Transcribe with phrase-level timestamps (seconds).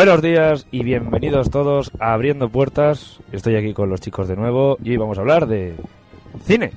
[0.00, 3.18] Buenos días y bienvenidos todos a Abriendo Puertas.
[3.32, 5.74] Estoy aquí con los chicos de nuevo y hoy vamos a hablar de
[6.46, 6.72] cine.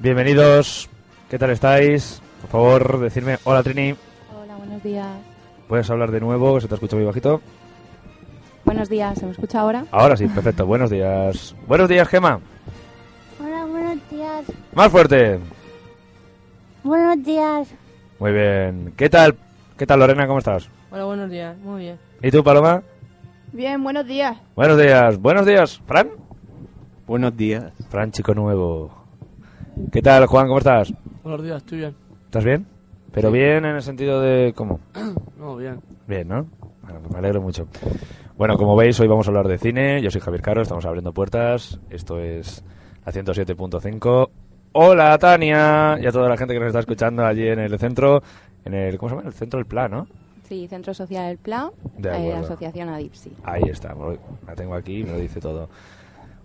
[0.00, 0.90] Bienvenidos,
[1.30, 2.20] ¿qué tal estáis?
[2.40, 3.94] Por favor, decirme hola Trini.
[4.36, 5.06] Hola, buenos días.
[5.68, 6.56] ¿Puedes hablar de nuevo?
[6.56, 7.40] que Se te escucha muy bajito.
[8.64, 9.84] Buenos días, ¿se me escucha ahora?
[9.92, 10.66] Ahora sí, perfecto.
[10.66, 11.54] Buenos días.
[11.68, 12.40] Buenos días, Gema.
[13.40, 14.44] Hola, buenos días.
[14.74, 15.38] Más fuerte.
[16.84, 17.68] Buenos días.
[18.18, 18.92] Muy bien.
[18.96, 19.36] ¿Qué tal?
[19.76, 20.26] ¿Qué tal, Lorena?
[20.26, 20.68] ¿Cómo estás?
[20.90, 21.56] Hola, buenos días.
[21.58, 21.98] Muy bien.
[22.22, 22.82] ¿Y tú, Paloma?
[23.52, 24.36] Bien, buenos días.
[24.54, 25.18] Buenos días.
[25.18, 25.80] Buenos días.
[25.86, 26.10] ¿Fran?
[27.06, 27.72] Buenos días.
[27.88, 28.90] Fran, chico nuevo.
[29.90, 30.46] ¿Qué tal, Juan?
[30.46, 30.92] ¿Cómo estás?
[31.22, 31.94] Buenos días, estoy bien.
[32.24, 32.66] ¿Estás bien?
[33.12, 33.34] Pero Sí.
[33.34, 34.52] bien en el sentido de...
[34.54, 34.80] ¿Cómo?
[35.38, 35.80] No, bien.
[36.06, 36.46] Bien, ¿no?
[36.82, 37.66] Bueno, pues me alegro mucho.
[38.36, 40.00] Bueno, como veis, hoy vamos a hablar de cine.
[40.00, 41.80] Yo soy Javier Caro, estamos abriendo puertas.
[41.90, 42.64] Esto es
[43.04, 44.30] la 107.5.
[44.72, 45.98] Hola, Tania.
[46.00, 48.22] Y a toda la gente que nos está escuchando allí en el centro.
[48.64, 48.96] En el...
[48.98, 49.28] ¿Cómo se llama?
[49.28, 50.06] El centro del Plan, ¿no?
[50.48, 52.34] Sí, Centro Social del Plan, De eh.
[52.34, 53.32] Asociación ADIPSI.
[53.44, 53.94] Ahí está,
[54.46, 55.68] la tengo aquí y me lo dice todo.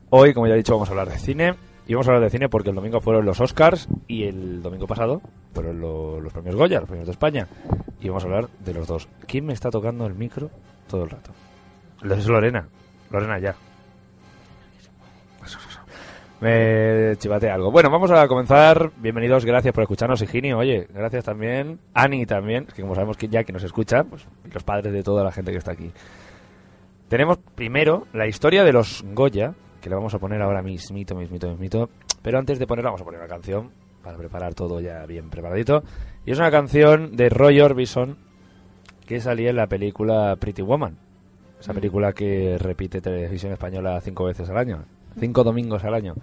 [0.09, 1.55] Hoy, como ya he dicho, vamos a hablar de cine.
[1.87, 4.87] Y vamos a hablar de cine porque el domingo fueron los Oscars y el domingo
[4.87, 5.21] pasado
[5.53, 7.47] fueron lo- los premios Goya, los premios de España.
[8.01, 9.07] Y vamos a hablar de los dos.
[9.25, 10.49] ¿Quién me está tocando el micro
[10.89, 11.31] todo el rato?
[12.03, 12.67] Es Lorena.
[13.09, 13.55] Lorena, ya.
[16.39, 17.71] Me chivate algo.
[17.71, 18.91] Bueno, vamos a comenzar.
[18.97, 20.59] Bienvenidos, gracias por escucharnos, Higinio.
[20.59, 21.79] Oye, gracias también.
[21.95, 25.01] Ani también, es que como sabemos que ya que nos escucha, pues los padres de
[25.01, 25.91] toda la gente que está aquí.
[27.09, 31.49] Tenemos primero la historia de los Goya, que le vamos a poner ahora mismito, mismito,
[31.49, 31.89] mismito.
[32.21, 33.71] Pero antes de ponerla, vamos a poner una canción
[34.03, 35.83] para preparar todo ya bien preparadito.
[36.23, 38.15] Y es una canción de Roy Orbison
[39.07, 40.99] que salía en la película Pretty Woman.
[41.59, 44.85] Esa película que repite televisión española cinco veces al año.
[45.19, 46.15] Cinco domingos al año.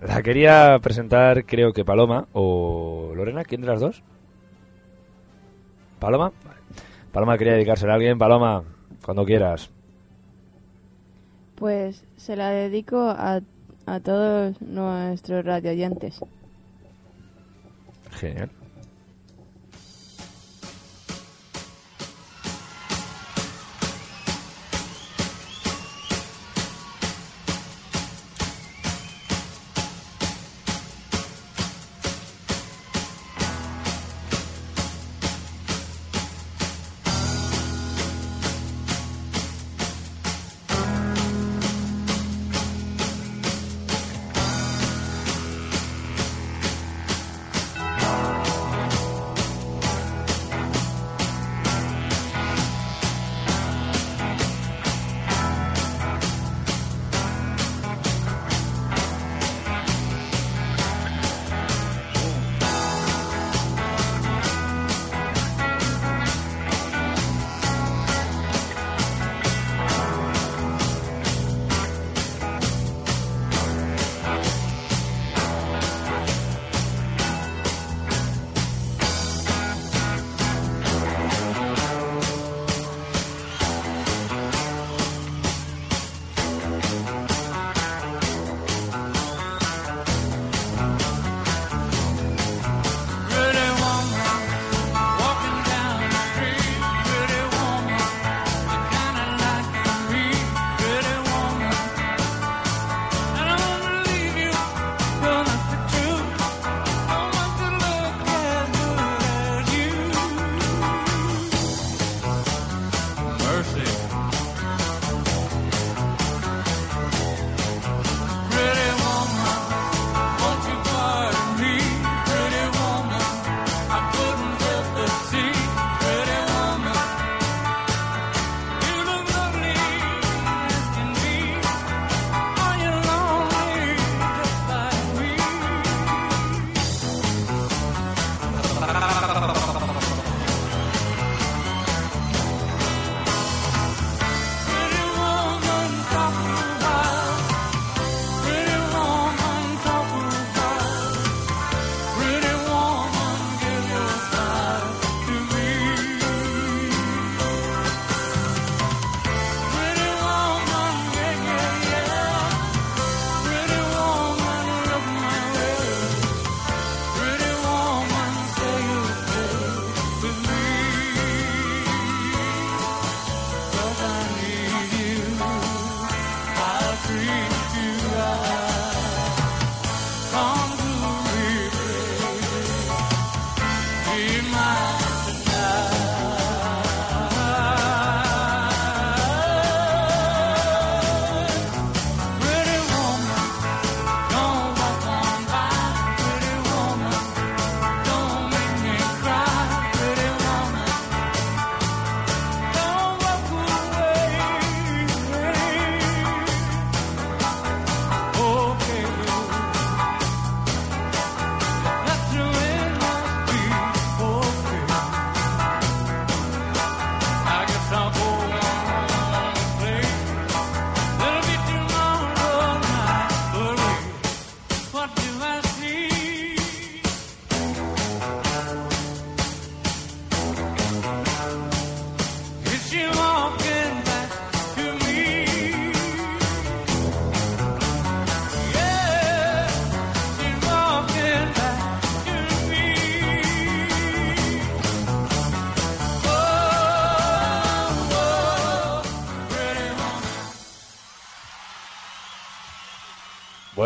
[0.00, 3.44] La quería presentar, creo que Paloma o Lorena.
[3.44, 4.02] ¿Quién de las dos?
[5.98, 6.32] ¿Paloma?
[6.44, 6.60] Vale.
[7.12, 8.18] Paloma quería dedicársela a alguien.
[8.18, 8.64] Paloma,
[9.04, 9.70] cuando quieras.
[11.54, 13.40] Pues se la dedico a,
[13.86, 16.20] a todos nuestros radioyentes.
[18.10, 18.50] Genial.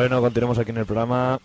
[0.07, 1.41] Bueno, continuamos aquí en el programa.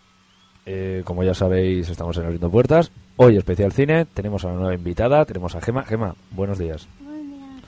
[0.64, 2.92] Eh, como ya sabéis, estamos en Abriendo Puertas.
[3.16, 4.04] Hoy especial cine.
[4.04, 5.24] Tenemos a una nueva invitada.
[5.24, 5.82] Tenemos a Gema.
[5.82, 6.86] Gema, buenos días.
[7.02, 7.62] Buenos días.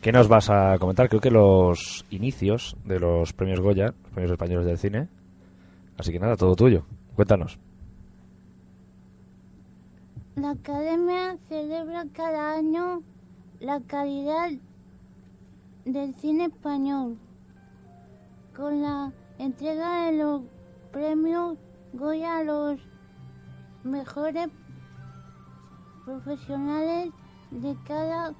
[0.00, 1.08] ¿Qué nos vas a comentar?
[1.08, 5.08] Creo que los inicios de los premios Goya, los premios españoles del cine.
[5.98, 6.84] Así que nada, todo tuyo.
[7.16, 7.58] Cuéntanos.
[10.36, 13.02] La Academia celebra cada año
[13.58, 14.50] la calidad
[15.84, 17.18] del cine español
[18.54, 20.42] con la entrega de los
[20.92, 21.58] premios
[21.92, 22.80] Goya a los
[23.84, 24.48] mejores
[26.04, 27.10] profesionales
[27.50, 28.34] de cada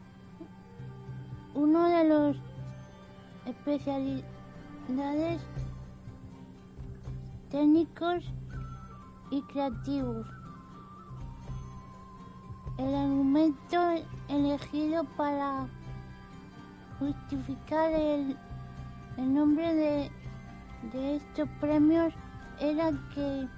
[1.54, 2.36] uno de los
[3.46, 4.26] especialidades
[7.50, 8.24] técnicos
[9.30, 10.26] y creativos.
[12.78, 15.66] El argumento elegido para
[16.98, 18.36] justificar el,
[19.16, 20.10] el nombre de,
[20.82, 22.12] de estos premios
[22.60, 23.48] era que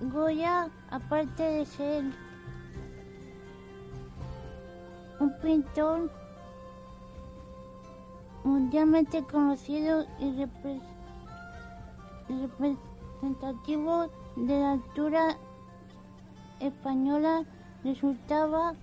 [0.00, 2.04] Goya, aparte de ser
[5.20, 6.10] un pintor
[8.42, 10.82] mundialmente conocido y repre-
[12.28, 15.36] representativo de la altura
[16.58, 17.44] española,
[17.84, 18.74] resultaba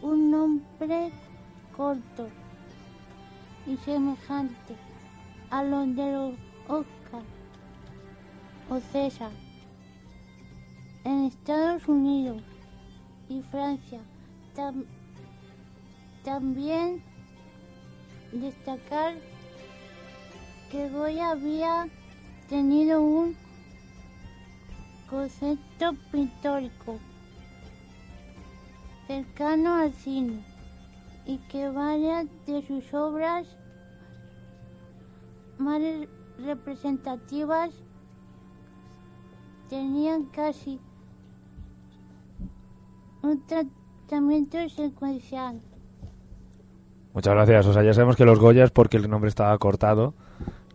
[0.00, 1.12] un nombre
[1.76, 2.28] corto
[3.66, 4.76] y semejante
[5.50, 6.34] a los de los
[6.68, 7.22] Oscar
[8.68, 9.30] o César
[11.04, 12.42] en Estados Unidos
[13.28, 14.00] y Francia.
[14.56, 14.84] Tam-
[16.24, 17.02] también
[18.32, 19.14] destacar
[20.70, 21.88] que Goya había
[22.48, 23.36] tenido un
[25.10, 26.98] concepto pictórico
[29.06, 30.42] cercano al cine
[31.24, 33.46] y que varias de sus obras
[35.58, 37.70] más re- representativas
[39.68, 40.80] tenían casi
[43.22, 45.60] un tratamiento secuencial.
[47.14, 47.66] Muchas gracias.
[47.66, 50.14] O sea, ya sabemos que los Goya es porque el nombre estaba cortado.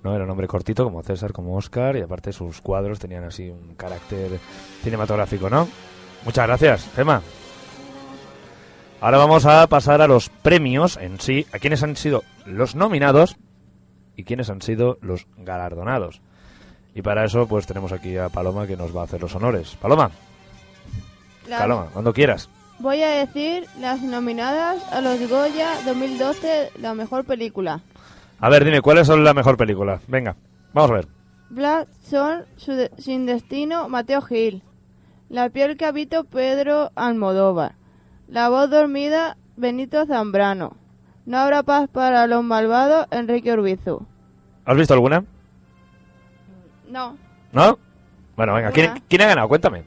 [0.03, 1.97] No era un nombre cortito como César, como Oscar.
[1.97, 4.39] Y aparte sus cuadros tenían así un carácter
[4.81, 5.67] cinematográfico, ¿no?
[6.23, 7.21] Muchas gracias, Gema.
[8.99, 11.45] Ahora vamos a pasar a los premios en sí.
[11.53, 13.37] A quiénes han sido los nominados
[14.15, 16.21] y quiénes han sido los galardonados.
[16.95, 19.77] Y para eso, pues tenemos aquí a Paloma que nos va a hacer los honores.
[19.79, 20.09] Paloma,
[21.47, 22.49] Paloma, cuando quieras.
[22.79, 27.81] Voy a decir las nominadas a los Goya 2012, la mejor película.
[28.39, 29.99] A ver, dime, ¿cuáles son la mejor película?
[30.07, 30.35] Venga,
[30.73, 31.07] vamos a ver.
[31.49, 32.45] Black Son,
[32.97, 34.63] Sin Destino, Mateo Gil.
[35.29, 37.75] La piel que habito, Pedro Almodóvar.
[38.27, 40.75] La voz dormida, Benito Zambrano.
[41.25, 44.05] No habrá paz para los malvados, Enrique Urbizu.
[44.65, 45.23] ¿Has visto alguna?
[46.89, 47.17] No.
[47.51, 47.77] ¿No?
[48.35, 49.47] Bueno, venga, ¿quién, ha ganado?
[49.47, 49.83] Cuéntame.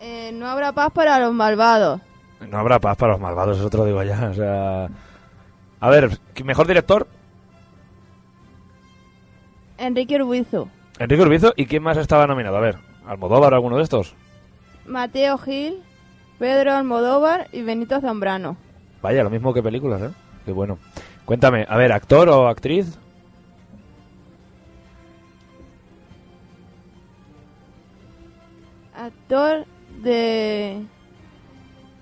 [0.00, 2.00] Eh, no habrá paz para los malvados.
[2.48, 4.28] No habrá paz para los malvados, es otro digo ya.
[4.30, 4.88] O sea.
[5.80, 7.06] A ver, ¿mejor director?
[9.78, 10.68] Enrique Urbizu.
[10.98, 11.52] Enrique Urbizo.
[11.56, 12.56] ¿Y quién más estaba nominado?
[12.56, 14.14] A ver, ¿Almodóvar alguno de estos?
[14.86, 15.82] Mateo Gil,
[16.42, 18.56] Pedro Almodóvar y Benito Zambrano.
[19.00, 20.10] Vaya, lo mismo que películas, ¿eh?
[20.44, 20.76] Qué bueno.
[21.24, 22.98] Cuéntame, a ver, ¿actor o actriz?
[28.92, 29.66] Actor
[30.02, 30.82] de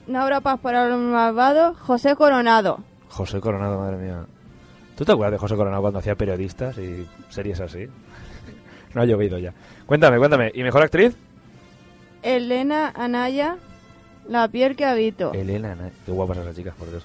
[0.06, 2.78] No habrá paz para los malvados, José Coronado.
[3.11, 4.25] José Coronado, madre mía.
[4.97, 7.88] ¿Tú te acuerdas de José Coronado cuando hacía periodistas y series así?
[8.94, 9.52] no ha llovido ya.
[9.85, 10.50] Cuéntame, cuéntame.
[10.54, 11.14] ¿Y mejor actriz?
[12.23, 13.59] Elena Anaya,
[14.31, 15.33] La piel que habito.
[15.35, 17.05] Elena, na- qué guapas esas chicas, por Dios.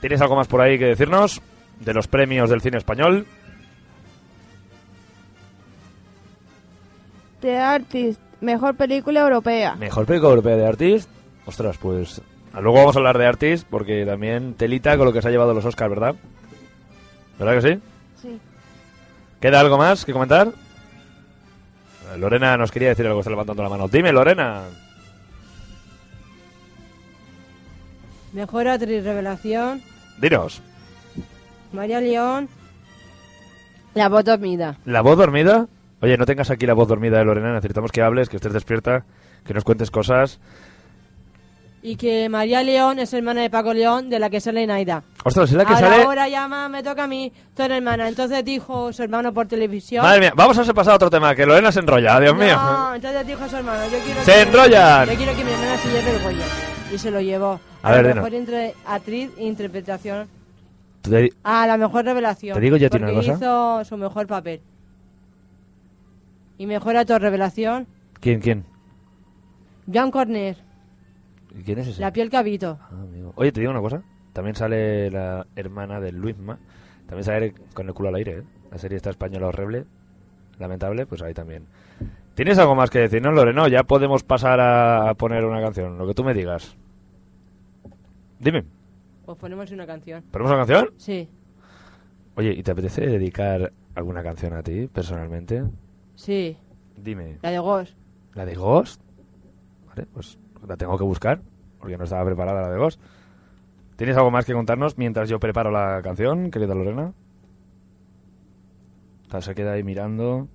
[0.00, 1.42] ¿Tienes algo más por ahí que decirnos
[1.80, 3.26] de los premios del cine español?
[7.40, 9.74] The Artist, mejor película europea.
[9.74, 11.10] Mejor película europea de Artist.
[11.44, 12.22] Ostras, pues.
[12.54, 15.54] Luego vamos a hablar de Artist porque también telita con lo que se ha llevado
[15.54, 16.14] los Oscars, ¿verdad?
[17.38, 17.80] ¿Verdad que sí?
[18.22, 18.40] Sí.
[19.40, 20.52] ¿Queda algo más que comentar?
[22.16, 23.88] Lorena nos quería decir algo, está levantando la mano.
[23.88, 24.62] Dime, Lorena.
[28.32, 29.82] Mejor actriz revelación,
[30.20, 30.62] Dinos.
[31.72, 32.48] María León.
[33.94, 34.78] La voz dormida.
[34.86, 35.66] ¿La voz dormida?
[36.00, 37.52] Oye, no tengas aquí la voz dormida de Lorena.
[37.52, 39.04] Necesitamos que hables, que estés despierta,
[39.44, 40.40] que nos cuentes cosas.
[41.84, 45.02] Y que María León es hermana de Paco León, de la que sale Naida.
[45.24, 46.02] Ostras, es la que ahora, sale.
[46.04, 48.08] ahora llama, me toca a mí, tú eres hermana.
[48.08, 50.04] Entonces dijo su hermano por televisión.
[50.04, 52.56] Madre mía, vamos a pasar a otro tema, que Lorena se enrolla, Dios mío.
[52.56, 55.08] No, entonces dijo su hermano, yo quiero ¡Se que- enrollan!
[55.08, 56.44] Yo quiero que mi hermana se lleve el Goya.
[56.92, 57.58] Y se lo llevó.
[57.82, 60.28] A A, ver, la mejor entre actriz e interpretación
[61.02, 62.54] te- A la mejor revelación.
[62.54, 63.32] Te digo yo ti una porque cosa.
[63.38, 64.60] hizo su mejor papel.
[66.58, 67.86] Y mejor actor revelación,
[68.20, 68.64] ¿Quién, quién?
[69.92, 70.56] Joan Corner,
[71.58, 72.00] ¿Y ¿Quién es ese?
[72.00, 72.78] La piel que habito.
[72.80, 73.32] Ah, amigo.
[73.34, 74.02] Oye, te digo una cosa.
[74.32, 76.58] También sale la hermana de Luisma.
[77.06, 78.42] También sale con el culo al aire, ¿eh?
[78.70, 79.84] La serie está española horrible.
[80.58, 81.66] Lamentable, pues ahí también.
[82.34, 83.52] ¿Tienes algo más que decirnos, Lore?
[83.52, 85.98] No, ya podemos pasar a poner una canción.
[85.98, 86.76] Lo que tú me digas.
[88.42, 88.64] Dime,
[89.24, 90.22] Pues ponemos una canción.
[90.30, 90.90] ¿ponemos una canción?
[90.96, 91.28] Sí,
[92.34, 95.62] Oye, ¿y te apetece dedicar alguna canción a ti, personalmente?
[96.14, 96.56] sí.
[96.96, 97.94] Dime, La de Ghost.
[98.34, 99.00] ¿la de Ghost?
[99.88, 101.40] Vale, pues la tengo que buscar,
[101.78, 103.00] porque no estaba preparada la de Ghost.
[103.96, 107.12] ¿Tienes algo más que contarnos mientras yo preparo la canción, querida Lorena?
[109.40, 110.48] Se queda ahí mirando.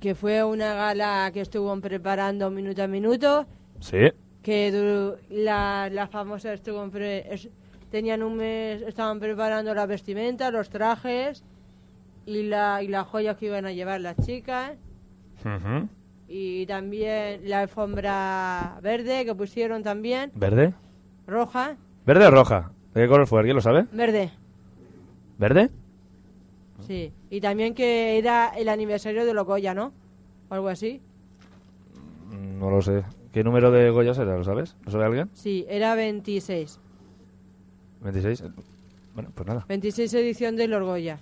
[0.00, 3.46] Que fue una gala que estuvo preparando minuto a minuto.
[3.80, 4.10] Sí,
[4.42, 7.48] Que du- la, la famosa estuvo pre- es-
[7.90, 11.44] tenían un mes, estaban preparando la vestimenta, los trajes
[12.26, 14.72] y la y las joyas que iban a llevar las chicas.
[16.28, 20.72] Y también la alfombra verde que pusieron también, ¿Verde?
[21.26, 22.70] roja, ¿Verde o roja?
[22.94, 23.40] ¿De qué color fue?
[23.40, 23.86] ¿Alguien lo sabe?
[23.92, 24.30] verde,
[25.38, 25.70] ¿Verde?
[26.86, 27.12] sí.
[27.30, 29.92] Y también que era el aniversario de Locoya, ¿no?
[30.48, 31.00] O algo así.
[32.30, 33.02] No lo sé.
[33.32, 34.36] ¿Qué número de Goyas era?
[34.36, 34.76] ¿Lo sabes?
[34.84, 35.30] ¿Lo sabe alguien?
[35.32, 36.78] Sí, era 26.
[38.04, 38.52] ¿26?
[39.14, 39.64] Bueno, pues nada.
[39.68, 41.18] 26 edición de los Goya.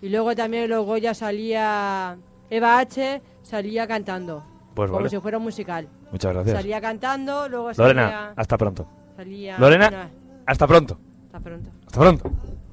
[0.00, 2.16] Y luego también en los Goya salía
[2.50, 3.20] Eva H.
[3.42, 4.44] salía cantando.
[4.74, 5.10] Pues como vale.
[5.10, 5.88] si fuera un musical.
[6.12, 6.56] Muchas gracias.
[6.56, 8.32] Salía cantando, luego Lorena, salía...
[8.36, 8.86] hasta pronto.
[9.16, 10.10] salía Lorena,
[10.46, 10.98] hasta pronto.
[11.26, 11.70] hasta pronto.
[11.86, 12.30] Hasta pronto.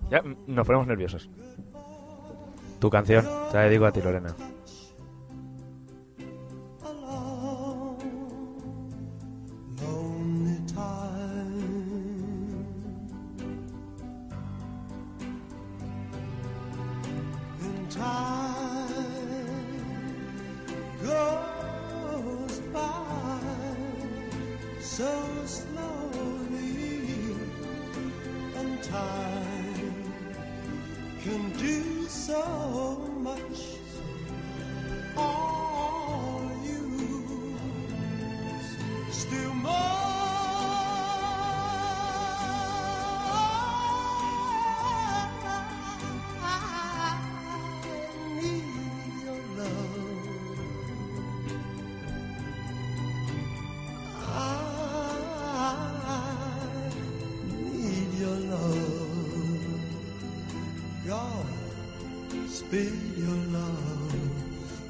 [0.09, 1.29] Ya mm, nos ponemos nerviosos.
[2.79, 4.33] Tu canción, te la dedico a ti, Lorena.
[17.99, 19.59] Time
[21.03, 23.39] goes by
[24.79, 25.11] so
[25.45, 27.01] slowly,
[28.55, 30.13] and time
[31.23, 32.43] can do so
[33.19, 33.59] much.
[36.63, 36.81] You
[39.11, 40.08] still more.
[62.59, 64.19] Speed your love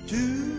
[0.07, 0.58] to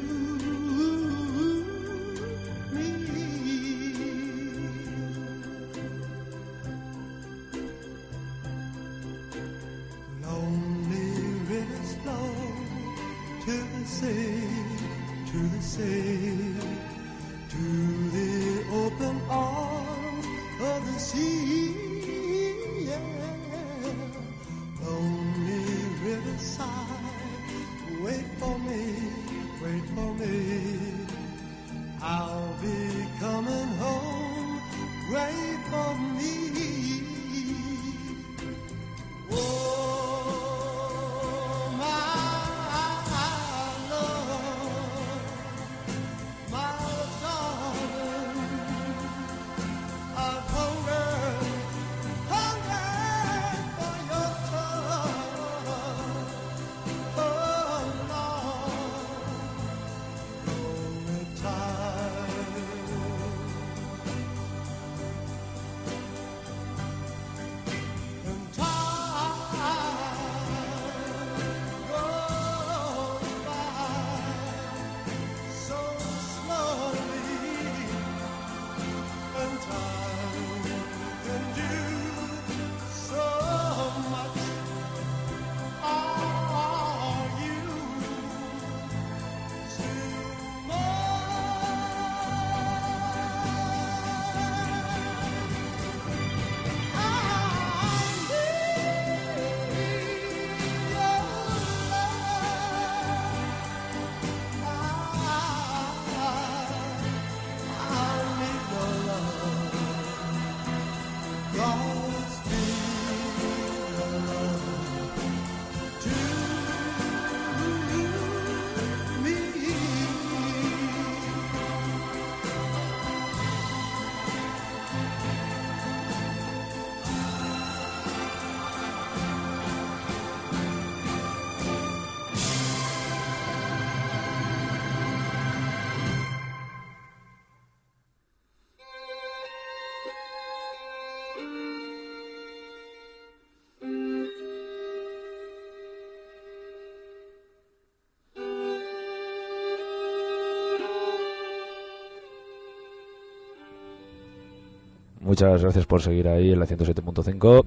[155.41, 157.65] Muchas gracias por seguir ahí en la 107.5.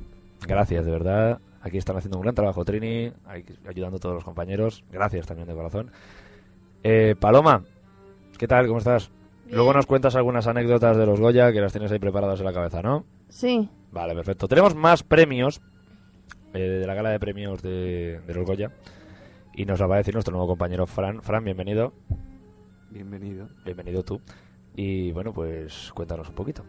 [0.48, 1.40] Gracias, de verdad.
[1.60, 3.12] Aquí están haciendo un gran trabajo, Trini,
[3.68, 4.84] ayudando a todos los compañeros.
[4.92, 5.90] Gracias también de corazón.
[6.84, 7.64] Eh, Paloma,
[8.38, 8.68] ¿qué tal?
[8.68, 9.10] ¿Cómo estás?
[9.46, 9.56] Bien.
[9.56, 12.54] Luego nos cuentas algunas anécdotas de los Goya que las tienes ahí preparadas en la
[12.54, 13.06] cabeza, ¿no?
[13.30, 13.68] Sí.
[13.92, 14.48] Vale, perfecto.
[14.48, 15.60] Tenemos más premios
[16.54, 18.72] eh, de la gala de premios de, de los Goya
[19.56, 21.24] y nos la va a decir nuestro nuevo compañero Fran.
[21.24, 21.92] Fran, bienvenido.
[22.92, 23.50] Bienvenido.
[23.66, 24.22] Bienvenido tú.
[24.76, 26.64] Y bueno, pues cuéntanos un poquito.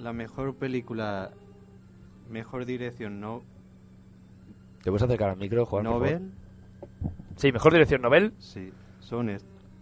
[0.00, 1.30] La mejor película,
[2.30, 3.42] mejor dirección no
[4.82, 5.84] ¿Te puedes acercar al micro, Juan?
[5.84, 6.30] Nobel,
[7.36, 8.32] Sí, mejor dirección Nobel.
[8.38, 9.30] sí, son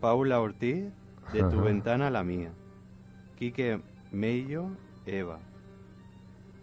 [0.01, 0.87] Paula Ortiz,
[1.33, 2.51] de tu ventana a la mía.
[3.37, 4.71] Quique Mello,
[5.07, 5.39] Eva.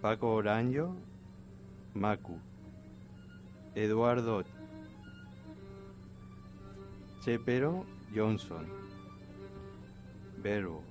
[0.02, 0.96] Paco Oranjo,
[1.94, 2.38] Macu.
[3.76, 4.44] Eduardo
[7.22, 8.68] Chepero, Johnson.
[10.42, 10.85] Verbo.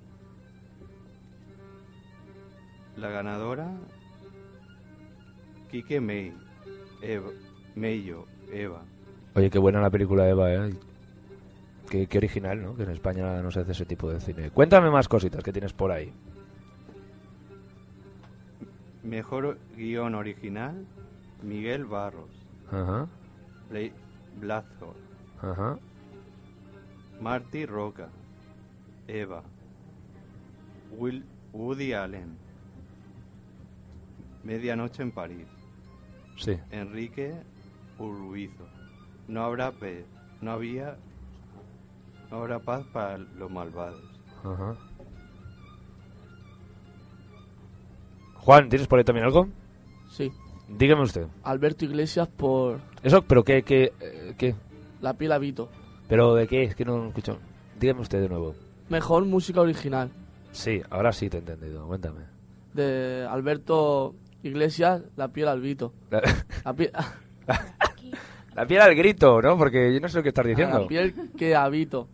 [2.96, 3.70] La ganadora,
[5.70, 6.32] Quique May,
[7.02, 7.30] Eva,
[7.74, 8.82] Mello, Eva.
[9.34, 10.74] Oye, qué buena la película Eva, ¿eh?
[11.90, 12.76] Qué, qué original, ¿no?
[12.76, 14.50] Que en España no se hace ese tipo de cine.
[14.50, 16.12] Cuéntame más cositas que tienes por ahí.
[19.02, 20.86] Mejor guion original,
[21.42, 22.30] Miguel Barros,
[22.70, 23.06] Ajá,
[23.68, 23.92] Blake
[24.40, 24.94] Blazor,
[25.42, 25.78] ajá.
[27.20, 28.08] Marty Roca,
[29.06, 29.42] Eva,
[30.96, 32.38] Will, Woody Allen,
[34.44, 35.46] Medianoche en París,
[36.36, 36.56] Sí.
[36.70, 37.32] Enrique
[37.98, 38.66] Urruizo.
[39.28, 40.04] No habrá pez,
[40.40, 40.96] no había,
[42.30, 44.02] no habrá paz para los malvados.
[44.44, 44.74] Ajá.
[48.36, 49.48] Juan, ¿tienes por ahí también algo?
[50.10, 50.30] Sí.
[50.68, 51.26] Dígame usted.
[51.42, 54.54] Alberto Iglesias por Eso, pero qué, qué, eh, qué?
[55.00, 55.68] La piel habito.
[56.08, 56.64] ¿Pero de qué?
[56.64, 57.38] Es que no escucho.
[57.78, 58.54] Dígame usted de nuevo.
[58.88, 60.10] Mejor música original.
[60.52, 61.86] Sí, ahora sí te he entendido.
[61.86, 62.20] Cuéntame.
[62.74, 65.92] De Alberto Iglesias, La piel albito.
[66.10, 66.22] La,
[66.64, 66.92] La piel,
[68.54, 69.56] la piel al grito, ¿no?
[69.58, 70.80] Porque yo no sé lo que estás diciendo.
[70.82, 72.08] la piel que habito.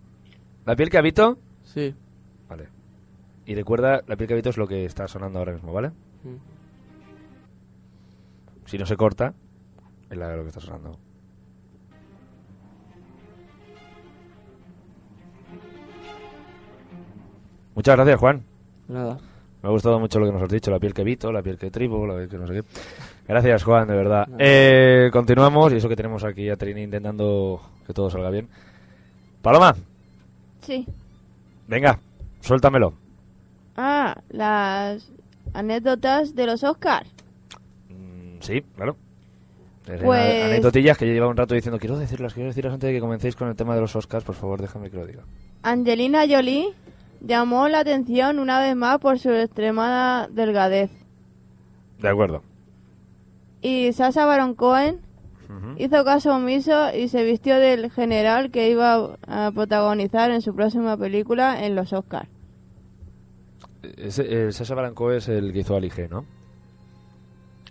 [0.64, 1.38] ¿La piel que habito?
[1.64, 1.94] Sí.
[2.48, 2.68] Vale.
[3.46, 5.88] Y recuerda, la piel que habito es lo que está sonando ahora mismo, ¿vale?
[5.88, 6.36] Mm.
[8.66, 9.34] Si no se corta,
[10.08, 10.96] es la- lo que está sonando.
[17.74, 18.42] Muchas gracias, Juan.
[18.88, 19.18] Nada.
[19.62, 21.58] Me ha gustado mucho lo que nos has dicho, la piel que evito, la piel
[21.58, 22.62] que tribo, la piel que no sé qué.
[23.28, 24.26] Gracias, Juan, de verdad.
[24.38, 28.48] Eh, continuamos, y eso que tenemos aquí a Trini intentando que todo salga bien.
[29.42, 29.74] Paloma,
[30.62, 30.86] Sí.
[31.68, 31.98] venga,
[32.40, 32.94] suéltamelo.
[33.76, 35.10] Ah, las
[35.54, 37.08] anécdotas de los Oscars.
[37.88, 38.96] Mm, sí, claro.
[39.86, 42.94] Es Pues- Anécdotillas que yo llevaba un rato diciendo, quiero decirlas, quiero decirlas antes de
[42.94, 45.22] que comencéis con el tema de los Oscars, por favor, déjame que lo diga.
[45.62, 46.68] Angelina Jolie
[47.20, 50.90] llamó la atención una vez más por su extremada delgadez.
[52.00, 52.42] De acuerdo.
[53.62, 55.00] Y Sasha Baron Cohen
[55.76, 60.96] hizo caso omiso y se vistió del general que iba a protagonizar en su próxima
[60.96, 62.28] película en los Oscars.
[63.82, 66.24] Eh, Sasha Baron Cohen es el que hizo Ali G, ¿no?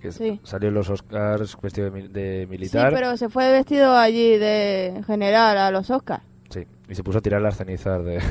[0.01, 0.39] Que Sí.
[0.43, 2.91] salió en los Oscars vestido de, de Sí, militar.
[2.93, 6.23] pero se fue vestido allí de general a los Oscars.
[6.49, 8.21] Sí, y se puso a tirar las cenizas de...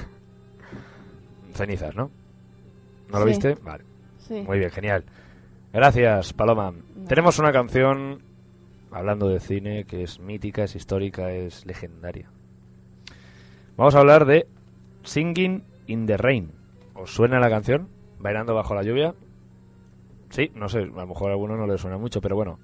[1.52, 2.10] cenizas, ¿no?
[3.10, 3.30] ¿No lo Sí.
[3.30, 3.54] viste?
[3.62, 3.84] Vale.
[4.18, 4.42] Sí.
[4.46, 5.04] Muy bien, genial.
[5.72, 6.72] Gracias, Paloma.
[7.08, 8.20] Tenemos una canción,
[8.90, 12.28] hablando de cine, que es mítica, es histórica, es legendaria.
[13.76, 14.46] Vamos a hablar de
[15.04, 16.50] Singing in the Rain.
[16.94, 17.88] ¿Os suena la canción?
[18.18, 19.14] ¿Bailando bajo la lluvia?
[20.30, 22.58] Sí, no sé, a lo mejor a alguno no le suena mucho, pero bueno,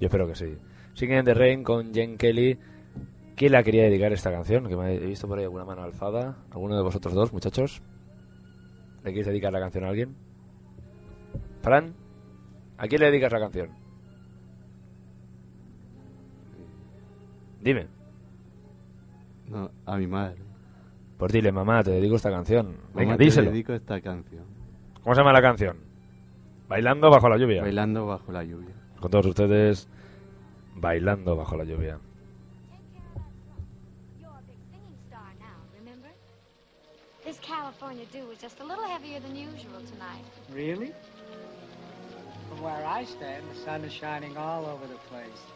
[0.00, 0.56] yo espero que sí.
[0.94, 2.58] Singing in the Rain con Jen Kelly.
[3.36, 4.66] ¿Quién la quería dedicar esta canción?
[4.66, 6.36] Que me he visto por ahí alguna mano alzada.
[6.52, 7.82] ¿Alguno de vosotros dos, muchachos?
[9.06, 10.16] ¿Le queréis dedicar la canción a alguien?
[11.62, 11.94] Fran,
[12.76, 13.70] ¿a quién le dedicas la canción?
[17.62, 17.86] Dime.
[19.48, 20.38] No, a mi madre.
[21.18, 22.78] Pues dile, mamá, te dedico esta canción.
[22.94, 23.50] Venga, Mamá, te díselo.
[23.52, 24.44] dedico esta canción.
[25.04, 25.76] ¿Cómo se llama la canción?
[26.68, 27.62] Bailando bajo la lluvia.
[27.62, 28.74] Bailando bajo la lluvia.
[29.00, 29.88] Con todos ustedes,
[30.74, 32.00] Bailando bajo la lluvia.
[37.86, 40.24] California dew is just a little heavier than usual tonight.
[40.50, 40.92] Really?
[42.48, 45.55] From where I stand, the sun is shining all over the place.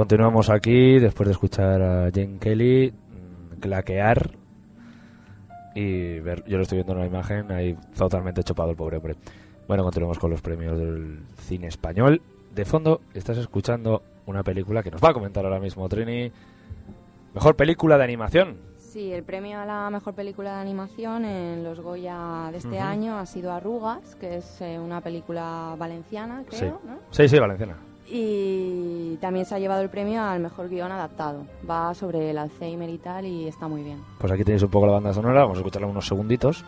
[0.00, 4.30] Continuamos aquí después de escuchar a Jane Kelly mm, claquear
[5.74, 9.16] y ver, yo lo estoy viendo en la imagen, ahí totalmente chopado el pobre hombre.
[9.68, 12.22] Bueno, continuamos con los premios del cine español.
[12.54, 16.32] De fondo estás escuchando una película que nos va a comentar ahora mismo Trini.
[17.34, 18.56] Mejor película de animación.
[18.78, 22.80] Sí, el premio a la mejor película de animación en los Goya de este Ujú.
[22.80, 26.56] año ha sido Arrugas, que es eh, una película valenciana, Sí.
[26.56, 27.00] creo, ¿no?
[27.10, 27.76] sí, sí, Valenciana.
[28.12, 31.46] Y también se ha llevado el premio al mejor guion adaptado.
[31.68, 34.02] Va sobre el Alzheimer y tal y está muy bien.
[34.18, 36.64] Pues aquí tenéis un poco la banda sonora, vamos a escucharla unos segunditos.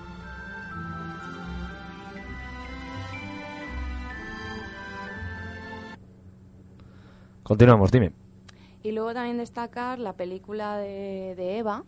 [7.42, 8.12] Continuamos, dime.
[8.82, 11.84] Y luego también destacar la película de, de Eva,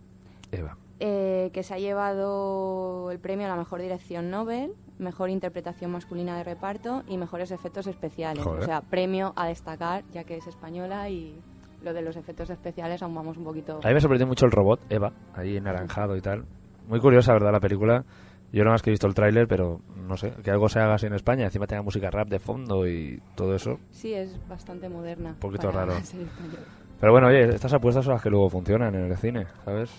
[0.53, 0.77] Eva.
[1.01, 6.37] eh, que se ha llevado el premio a la mejor dirección Nobel, mejor interpretación masculina
[6.37, 8.43] de reparto y mejores efectos especiales.
[8.43, 8.63] Joder.
[8.63, 11.39] O sea, premio a destacar, ya que es española y
[11.83, 13.81] lo de los efectos especiales aún vamos un poquito...
[13.83, 16.45] A mí me sorprendió mucho el robot, Eva, ahí naranjado y tal.
[16.89, 17.53] Muy curiosa, ¿verdad?
[17.53, 18.05] La película.
[18.53, 20.95] Yo nada más que he visto el tráiler, pero no sé, que algo se haga
[20.95, 23.79] así en España, encima tenga música rap de fondo y todo eso.
[23.91, 25.31] Sí, es bastante moderna.
[25.31, 25.95] Un poquito raro.
[27.01, 29.91] Pero bueno, oye, estas apuestas son las que luego funcionan en el cine, ¿sabes?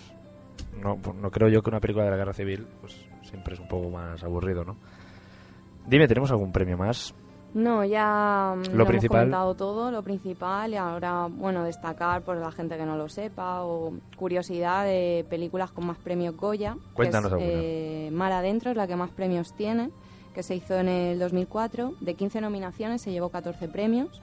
[0.82, 3.60] No, pues no creo yo que una película de la guerra civil, pues siempre es
[3.60, 4.76] un poco más aburrido, ¿no?
[5.86, 7.14] Dime, ¿tenemos algún premio más?
[7.54, 9.20] No, ya mm, Lo hemos principal.
[9.20, 13.62] comentado todo, lo principal, y ahora, bueno, destacar por la gente que no lo sepa,
[13.62, 16.74] o curiosidad de películas con más premios Goya.
[16.74, 17.50] que Cuéntanos es, alguna.
[17.54, 19.90] eh, Mar Adentro es la que más premios tiene,
[20.34, 21.94] que se hizo en el 2004.
[22.00, 24.20] De 15 nominaciones se llevó 14 premios.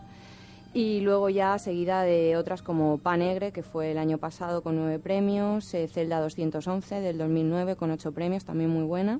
[0.73, 4.97] Y luego ya seguida de otras como Panegre, que fue el año pasado con nueve
[4.97, 9.19] premios, eh, Zelda 211 del 2009 con ocho premios, también muy buena.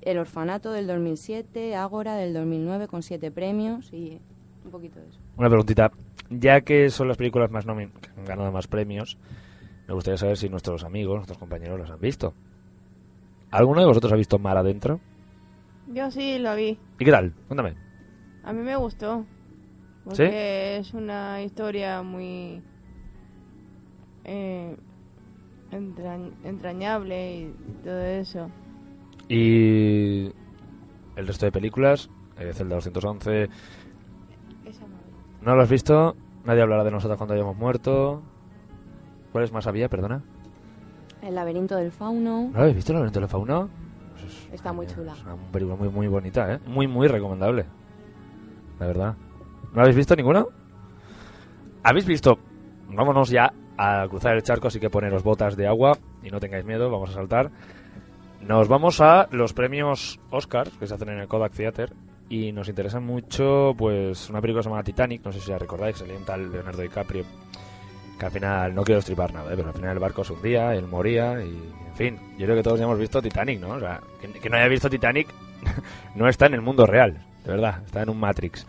[0.00, 4.20] El Orfanato del 2007, Ágora del 2009 con siete premios y
[4.64, 5.18] un poquito de eso.
[5.36, 5.92] Una preguntita.
[6.28, 9.18] Ya que son las películas más nomin que han ganado más premios,
[9.86, 12.34] me gustaría saber si nuestros amigos, nuestros compañeros las han visto.
[13.52, 14.98] ¿Alguno de vosotros ha visto Mar Adentro?
[15.86, 16.78] Yo sí lo vi.
[16.98, 17.32] ¿Y qué tal?
[17.46, 17.74] Cuéntame.
[18.42, 19.24] A mí me gustó.
[20.04, 20.08] ¿Sí?
[20.24, 22.62] Porque es una historia muy
[24.24, 24.76] eh,
[25.70, 28.48] entrañ- entrañable y todo eso.
[29.28, 30.24] Y
[31.16, 33.48] el resto de películas, eh, Zelda 211,
[34.64, 34.96] Esa no.
[35.42, 36.16] ¿no lo has visto?
[36.44, 38.22] Nadie hablará de nosotros cuando hayamos muerto.
[39.30, 39.88] ¿Cuáles más había?
[39.88, 40.22] Perdona.
[41.22, 42.48] El laberinto del fauno.
[42.48, 43.68] ¿No lo habéis visto, el laberinto del fauno?
[44.52, 45.12] Está muy chula.
[45.12, 46.58] Es una película muy, muy bonita, ¿eh?
[46.66, 47.64] Muy, muy recomendable.
[48.80, 49.14] La verdad.
[49.72, 50.48] ¿No habéis visto ninguno?
[51.82, 52.38] ¿Habéis visto?
[52.88, 56.64] Vámonos ya a cruzar el charco, así que poneros botas de agua y no tengáis
[56.64, 57.50] miedo, vamos a saltar.
[58.40, 61.92] Nos vamos a los premios Oscar que se hacen en el Kodak Theater
[62.28, 65.58] y nos interesa mucho pues una película que se llama Titanic, no sé si la
[65.58, 67.24] recordáis, salía un tal Leonardo DiCaprio
[68.18, 69.56] que al final, no quiero estripar nada, ¿eh?
[69.56, 71.50] pero al final el barco se hundía, él moría y
[71.86, 73.70] en fin, yo creo que todos ya hemos visto Titanic, ¿no?
[73.70, 75.28] O sea, que no haya visto Titanic
[76.14, 78.66] no está en el mundo real, de verdad, está en un Matrix.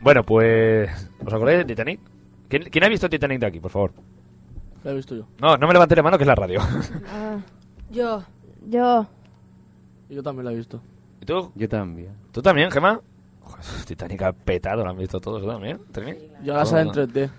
[0.00, 0.90] Bueno, pues
[1.24, 2.00] ¿os acordáis de Titanic?
[2.48, 3.92] ¿Quién, quién ha visto Titanic de aquí, por favor?
[4.82, 5.26] Lo he visto yo.
[5.40, 6.60] No, no me levanté la mano que es la radio.
[7.90, 8.22] Yo.
[8.68, 9.06] Yo.
[10.08, 10.80] Y yo también lo he visto.
[11.20, 11.50] ¿Y tú?
[11.56, 12.12] Yo también.
[12.32, 13.00] ¿Tú también, Gemma?
[13.40, 15.80] Joder, Titanic ha petado, lo han visto todos ¿tú también.
[15.90, 16.14] ¿Trini?
[16.44, 17.06] Yo ahora sale en Todo.
[17.06, 17.30] 3D.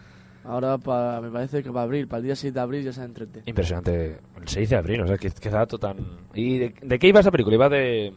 [0.44, 3.08] Ahora para, me parece que para abril, para el día 6 de abril ya sale
[3.08, 3.42] en 3D.
[3.46, 4.20] Impresionante.
[4.40, 5.98] El 6 de abril, o sea, qué, qué dato tan...
[6.34, 7.56] ¿Y de, de qué iba esa película?
[7.56, 8.14] Iba de...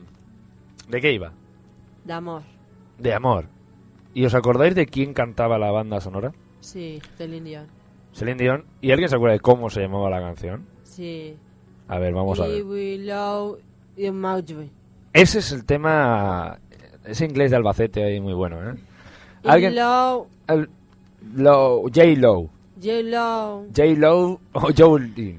[0.89, 1.33] ¿De qué iba?
[2.05, 2.43] De amor.
[2.99, 3.47] De amor.
[4.15, 6.33] ¿Y os acordáis de quién cantaba la banda sonora?
[6.61, 7.01] Sí.
[7.19, 7.63] Celine
[8.43, 8.65] Dion.
[8.81, 10.65] ¿Y alguien se acuerda de cómo se llamaba la canción?
[10.85, 11.37] Sí.
[11.89, 12.65] A ver, vamos a ver.
[12.65, 13.59] we love
[13.97, 14.51] you much.
[15.13, 16.59] Ese es el tema...
[17.05, 18.75] Ese inglés de Albacete ahí muy bueno, ¿eh?
[19.45, 19.75] ¿Alguien?
[19.75, 20.71] love, El-
[21.37, 22.49] Lo, J-Lo.
[22.81, 23.67] you love.
[23.77, 25.39] J-Lo o Jolie.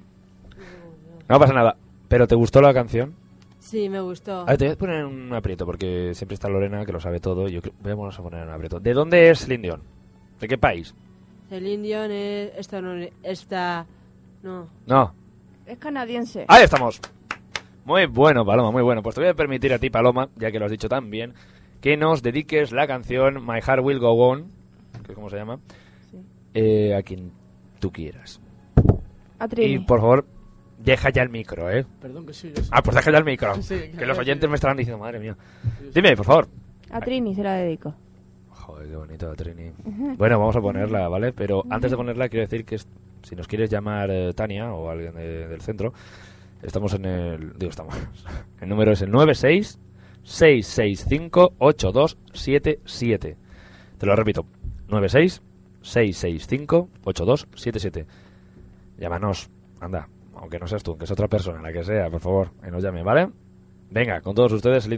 [1.27, 1.75] No pasa nada.
[2.07, 3.15] ¿Pero te gustó la canción?
[3.65, 4.41] Sí, me gustó.
[4.41, 6.99] A ver, te voy a poner en un aprieto porque siempre está Lorena que lo
[6.99, 7.47] sabe todo.
[7.49, 8.79] y Yo creo- vamos a poner en un aprieto.
[8.79, 9.81] ¿De dónde es Celine Dion?
[10.39, 10.93] ¿De qué país?
[11.49, 13.87] El Indian es esta no esta
[14.43, 14.67] no.
[14.85, 15.13] No.
[15.65, 16.45] Es canadiense.
[16.47, 16.99] Ahí estamos.
[17.85, 19.01] Muy bueno, Paloma, muy bueno.
[19.01, 21.33] Pues te voy a permitir a ti, Paloma, ya que lo has dicho tan bien,
[21.81, 24.45] que nos dediques la canción My Heart Will Go On,
[25.03, 25.59] que es como se llama,
[26.53, 27.31] eh, a quien
[27.79, 28.39] tú quieras.
[29.39, 29.73] A Trini.
[29.73, 30.25] Y por favor,
[30.85, 31.85] deja ya el micro, ¿eh?
[32.01, 32.69] Perdón que sí, yo sí.
[32.71, 33.55] Ah, pues deja ya el micro.
[33.61, 35.35] Sí, que los oyentes me estarán diciendo, madre mía.
[35.93, 36.47] Dime, por favor.
[36.91, 37.93] A Trini se la dedico.
[38.49, 39.71] Joder, qué bonito, Trini.
[40.17, 41.33] Bueno, vamos a ponerla, ¿vale?
[41.33, 42.77] Pero antes de ponerla, quiero decir que
[43.23, 45.93] si nos quieres llamar eh, Tania o alguien de- del centro,
[46.61, 47.53] estamos en el.
[47.57, 47.95] Digo, estamos.
[48.61, 49.79] El número es el 96
[50.23, 53.37] 665 8277.
[53.97, 54.45] Te lo repito:
[54.89, 55.41] 96
[55.81, 58.05] 665 8277.
[58.97, 59.49] Llámanos,
[59.81, 62.71] anda, aunque no seas tú, que es otra persona, la que sea, por favor, que
[62.71, 63.29] nos llame, ¿vale?
[63.89, 64.93] Venga, con todos ustedes, el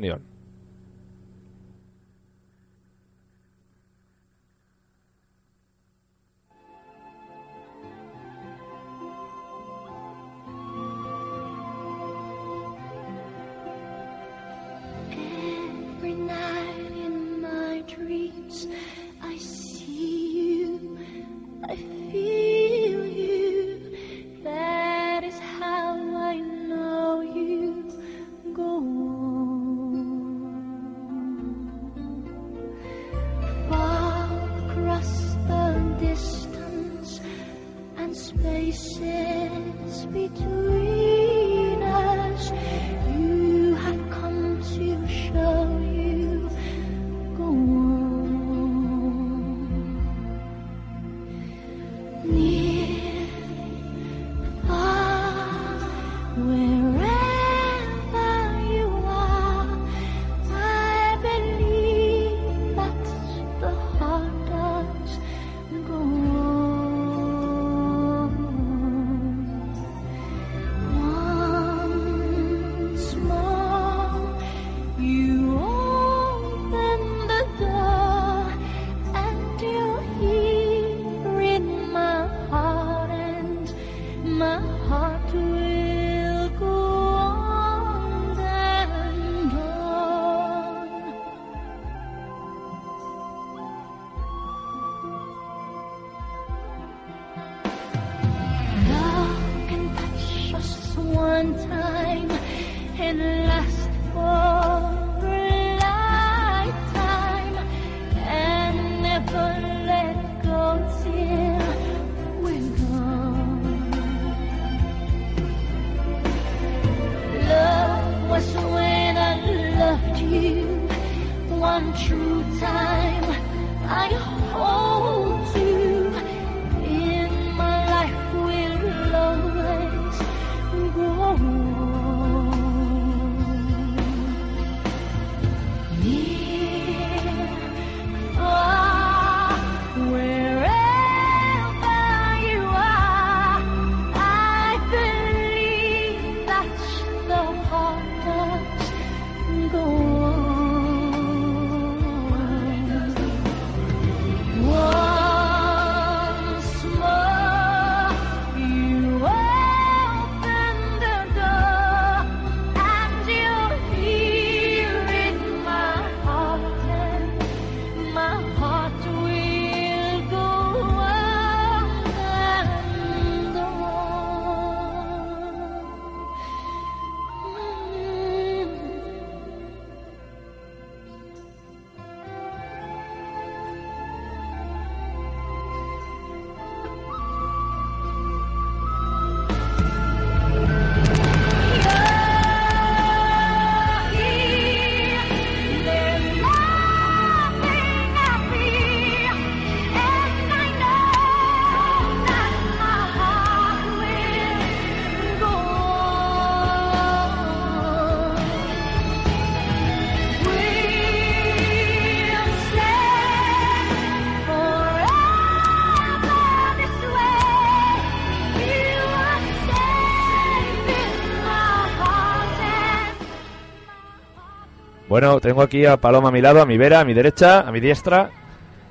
[225.17, 227.71] Bueno, tengo aquí a Paloma a mi lado, a mi vera, a mi derecha, a
[227.71, 228.29] mi diestra.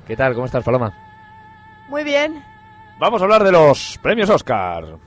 [0.05, 0.33] ¿Qué tal?
[0.33, 0.93] ¿Cómo estás, Paloma?
[1.87, 2.43] Muy bien.
[2.99, 4.97] Vamos a hablar de los premios Oscar.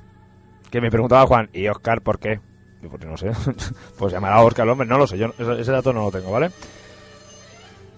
[0.71, 2.41] Que me preguntaba Juan, ¿y Oscar por qué?
[2.81, 3.33] Yo, Pues no sé.
[3.99, 6.33] pues llamará a Oscar el hombre, no lo sé, yo ese dato no lo tengo,
[6.33, 6.53] ¿vale?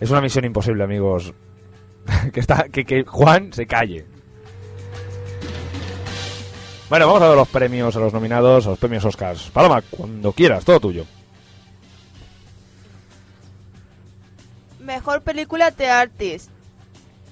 [0.00, 1.32] Es una misión imposible, amigos.
[2.32, 4.04] que, está, que, que Juan se calle.
[6.90, 9.48] Bueno, vamos a ver los premios, a los nominados, a los premios Oscars.
[9.52, 11.06] Paloma, cuando quieras, todo tuyo.
[14.82, 16.50] Mejor película The Artist,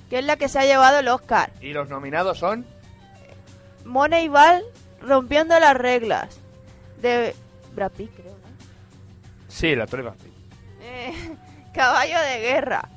[0.09, 1.51] que es la que se ha llevado el Oscar.
[1.61, 2.64] Y los nominados son...
[3.84, 4.62] Moneyball
[5.01, 6.38] rompiendo las reglas.
[7.01, 7.34] De
[7.74, 8.48] Brad Pitt, creo, ¿no?
[9.48, 10.14] Sí, la prueba.
[10.82, 11.12] Eh,
[11.74, 12.88] Caballo de guerra.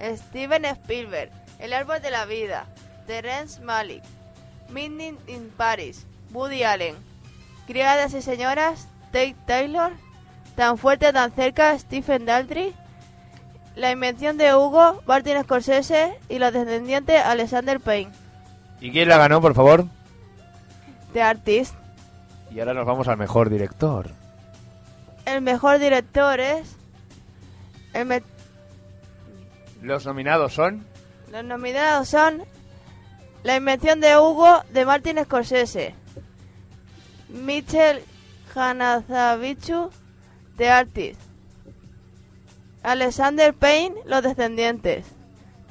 [0.00, 1.30] Steven Spielberg.
[1.58, 2.66] El árbol de la vida.
[3.06, 4.04] Terence Malick.
[4.68, 6.06] Midnight in Paris.
[6.30, 6.94] Woody Allen.
[7.66, 8.88] Criadas y señoras.
[9.06, 9.92] Tate Taylor.
[10.54, 11.76] Tan fuerte, tan cerca.
[11.78, 12.74] Stephen Daldry.
[13.78, 15.02] La invención de Hugo.
[15.06, 16.18] Martin Scorsese.
[16.28, 18.10] Y los descendientes Alexander Payne.
[18.80, 19.86] ¿Y quién la ganó, por favor?
[21.12, 21.74] The Artist.
[22.50, 24.10] Y ahora nos vamos al mejor director.
[25.24, 26.76] El mejor director es.
[27.92, 28.22] El me-
[29.82, 30.84] Los nominados son...
[31.30, 32.42] Los nominados son
[33.42, 35.94] La invención de Hugo de Martin Scorsese,
[37.28, 38.02] Michel
[38.54, 39.90] Hanazavichu
[40.56, 41.20] de Artist,
[42.92, 45.06] Alexander Payne Los descendientes,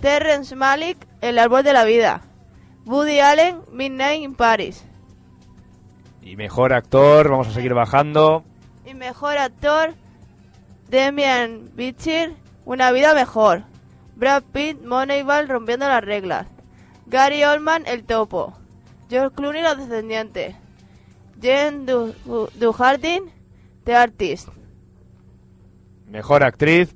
[0.01, 2.21] Terrence Malick El árbol de la vida,
[2.85, 4.85] Woody Allen Midnight in Paris
[6.21, 8.43] Y mejor actor, vamos a seguir bajando.
[8.85, 9.95] y mejor actor
[10.89, 13.63] Demian Bichir Una vida mejor,
[14.15, 16.47] Brad Pitt Moneyball rompiendo las reglas.
[17.07, 18.53] Gary Oldman, El Topo.
[19.09, 20.55] George Clooney, Los Descendientes.
[21.41, 23.23] Jen Du- Du- Dujardin,
[23.85, 24.49] The Artist.
[26.09, 26.93] Mejor actriz,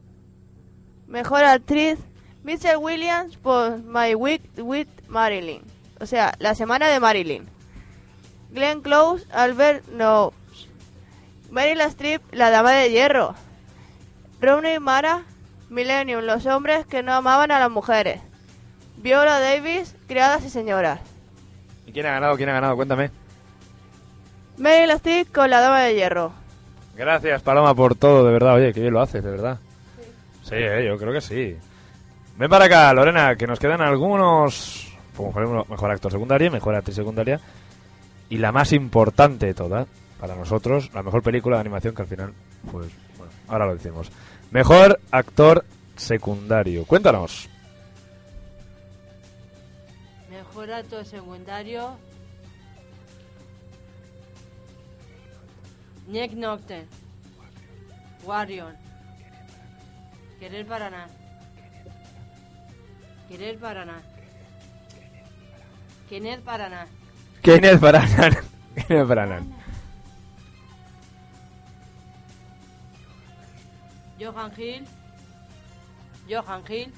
[1.12, 2.00] Mejor actriz,
[2.42, 5.62] Michelle Williams por My Week with Marilyn.
[6.00, 7.50] O sea, La Semana de Marilyn.
[8.52, 10.34] Glenn Close, Albert Knowles.
[11.50, 13.36] Meryl Streep, La Dama de Hierro.
[14.40, 15.24] Rooney Mara,
[15.70, 18.22] Millennium, Los hombres que no amaban a las mujeres.
[18.96, 21.02] Viola Davis, Criadas y Señoras.
[21.86, 22.38] ¿Y quién ha ganado?
[22.38, 22.78] ¿Quién ha ganado?
[22.78, 23.12] Cuéntame.
[24.56, 26.32] Meryl Streep con La Dama de Hierro.
[26.96, 28.56] Gracias, Paloma, por todo, de verdad.
[28.56, 29.60] Oye, que bien lo haces, de verdad.
[30.44, 31.56] Sí, eh, yo creo que sí.
[32.38, 34.88] Ven para acá, Lorena, que nos quedan algunos...
[35.14, 37.40] Ejemplo, mejor actor secundario, mejor actriz secundaria.
[38.30, 39.88] Y la más importante de todas,
[40.20, 42.34] para nosotros, la mejor película de animación que al final,
[42.72, 42.88] pues,
[43.18, 44.10] bueno, ahora lo decimos.
[44.50, 45.66] Mejor actor
[45.96, 46.86] secundario.
[46.86, 47.50] Cuéntanos.
[50.30, 51.98] Mejor actor secundario.
[56.08, 56.86] Nick Nocte.
[58.24, 58.74] Warrior.
[60.42, 61.08] Querer para nada.
[63.30, 64.02] Querer para nada.
[66.10, 66.88] Kenneth para nada.
[67.44, 68.44] Kenneth Branagh.
[68.76, 69.46] Kenneth Branagh.
[74.18, 74.88] Johan Hill.
[76.28, 76.92] Johan Hill.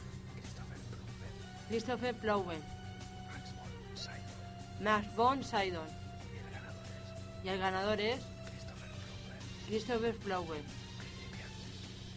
[1.67, 2.63] Christopher Plowen.
[4.79, 5.89] Max von Sidon.
[7.43, 8.21] Y el ganador es
[9.67, 10.63] Christopher Plowen.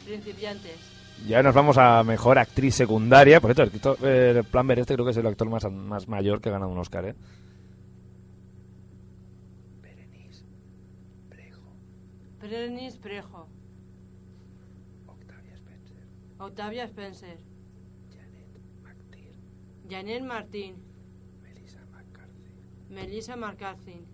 [0.05, 0.96] Principiantes.
[1.25, 3.41] Ya nos vamos a mejor actriz secundaria.
[3.41, 6.51] Por cierto, el Christopher Plummer este creo que es el actor más, más mayor que
[6.51, 7.15] ha ganado un Oscar, ¿eh?
[12.49, 13.49] Berenice Prejo.
[16.39, 17.39] Octavia Spencer.
[19.89, 20.77] Janet Martín.
[22.89, 24.07] Melissa McCarthy.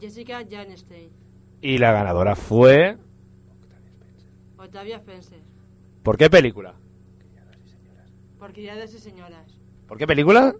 [0.00, 1.10] Jessica Janstein.
[1.60, 2.98] Y la ganadora fue...
[4.58, 5.40] Octavia Spencer.
[6.02, 6.74] ¿Por qué película?
[8.38, 9.58] Por criadas y señoras.
[9.86, 10.54] ¿Por qué película?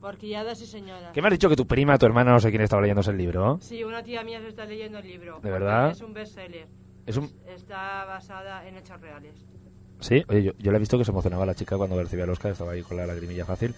[0.00, 1.12] Por criadas y señoras.
[1.12, 3.18] ¿Qué me has dicho que tu prima, tu hermana, no sé quién estaba leyéndose el
[3.18, 3.58] libro?
[3.60, 5.40] Sí, una tía mía se está leyendo el libro.
[5.40, 5.90] ¿De verdad?
[5.90, 6.68] Es un bestseller.
[7.06, 7.32] Es un...
[7.46, 9.34] Está basada en hechos reales.
[10.00, 12.30] Sí, oye, yo, yo le he visto que se emocionaba la chica cuando recibía el
[12.30, 13.74] Oscar, estaba ahí con la lagrimilla fácil.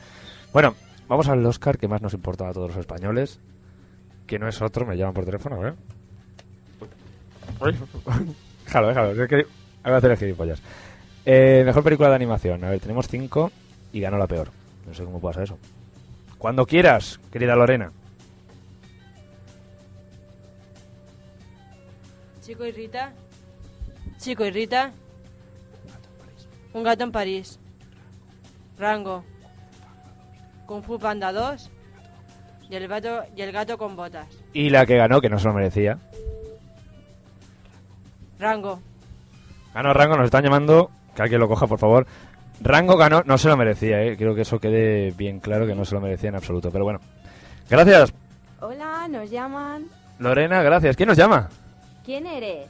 [0.53, 0.75] Bueno,
[1.09, 3.39] vamos al Oscar que más nos importa a todos los españoles,
[4.27, 5.75] que no es otro, me llaman por teléfono, ¿eh?
[8.65, 9.47] Déjalo, déjalo, es que
[9.85, 10.63] voy a hacer el gilipollas.
[11.25, 13.51] Eh, mejor película de animación, a ver, tenemos cinco
[13.93, 14.51] y ganó la peor.
[14.87, 15.59] No sé cómo pasa eso.
[16.39, 17.93] Cuando quieras, querida Lorena.
[22.41, 23.13] Chico y Rita.
[24.19, 24.93] Chico y Rita.
[26.73, 27.59] Un gato en París.
[28.79, 29.25] Rango.
[30.65, 31.71] Kung Fu Panda 2.
[32.71, 34.29] Y el gato, y el gato con botas.
[34.53, 35.99] Y la que ganó, que no se lo merecía.
[38.39, 38.81] Rango.
[39.79, 40.91] Ganó Rango, nos están llamando.
[41.15, 42.05] Que alguien lo coja, por favor.
[42.61, 44.17] Rango ganó, no se lo merecía, ¿eh?
[44.17, 46.73] Creo que eso quede bien claro que no se lo merecía en absoluto.
[46.73, 46.99] Pero bueno.
[47.71, 48.13] Gracias,
[48.61, 49.85] Hola, nos llaman.
[50.19, 50.97] Lorena, gracias.
[50.97, 51.49] ¿Quién nos llama?
[52.05, 52.67] ¿Quién eres?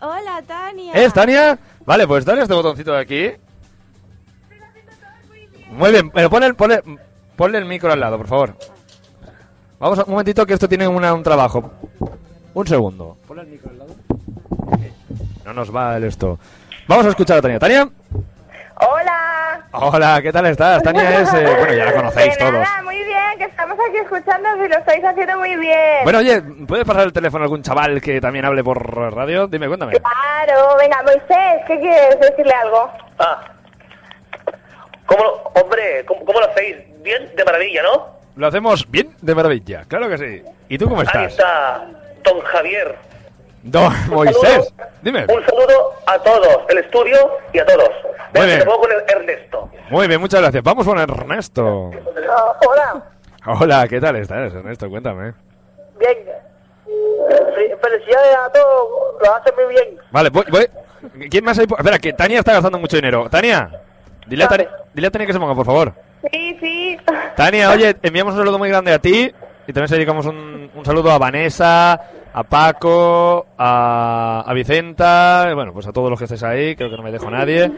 [0.00, 0.92] Hola, Tania.
[0.92, 1.58] ¿Es Tania?
[1.84, 3.30] Vale, pues dale este botoncito de aquí.
[5.72, 6.80] Muy bien, pero ponle, el- ponle,
[7.34, 8.56] ponle el micro al lado, por favor.
[9.80, 11.72] Vamos a, un momentito que esto tiene una- un trabajo.
[12.54, 13.16] Un segundo.
[13.26, 13.96] Ponle el micro al lado.
[15.50, 16.38] No nos va el esto.
[16.86, 17.58] Vamos a escuchar a Tania.
[17.58, 17.88] Tania.
[18.76, 19.60] Hola.
[19.72, 20.80] Hola, ¿qué tal estás?
[20.80, 21.34] Tania es...
[21.34, 22.52] eh, bueno, ya la conocéis De todos.
[22.52, 26.04] nada, muy bien, que estamos aquí escuchando y lo estáis haciendo muy bien.
[26.04, 28.78] Bueno, oye, ¿puedes pasar el teléfono a algún chaval que también hable por
[29.12, 29.48] radio?
[29.48, 29.94] Dime, cuéntame.
[30.00, 32.88] Claro, venga, Moisés, ¿qué quieres decirle algo?
[33.18, 33.40] Ah.
[35.06, 36.76] ¿Cómo lo- hombre, ¿cómo, cómo lo hacéis?
[37.02, 38.06] Bien, de maravilla, ¿no?
[38.36, 40.42] Lo hacemos bien de maravilla, claro que sí.
[40.68, 41.32] ¿Y tú cómo Ahí estás?
[41.32, 41.84] está,
[42.22, 42.94] don Javier.
[43.62, 45.22] Don Moisés, dime.
[45.24, 47.16] Un saludo a todos, el estudio
[47.52, 47.90] y a todos.
[48.34, 48.64] Muy bien.
[48.64, 49.68] Con el Ernesto.
[49.90, 50.62] Muy bien, muchas gracias.
[50.62, 51.90] Vamos con Ernesto.
[52.66, 53.02] Hola,
[53.46, 54.88] Hola, ¿qué tal estás, Ernesto?
[54.88, 55.34] Cuéntame.
[55.98, 56.18] bien.
[57.54, 58.88] Fe- Felicidades a todos,
[59.22, 59.98] lo hacen muy bien.
[60.10, 60.68] Vale, voy, voy.
[61.30, 61.64] ¿Quién más hay?
[61.66, 63.28] Espera, que Tania está gastando mucho dinero.
[63.30, 63.70] Tania,
[64.26, 65.92] dile a Tania, dile a Tania que se ponga, por favor.
[66.30, 66.98] Sí, sí.
[67.36, 69.32] Tania, oye, enviamos un saludo muy grande a ti
[69.66, 72.00] y también se dedicamos un, un saludo a Vanessa,
[72.32, 76.96] a Paco, a, a Vicenta, bueno, pues a todos los que estéis ahí, creo que
[76.96, 77.64] no me dejo a nadie.
[77.66, 77.72] Un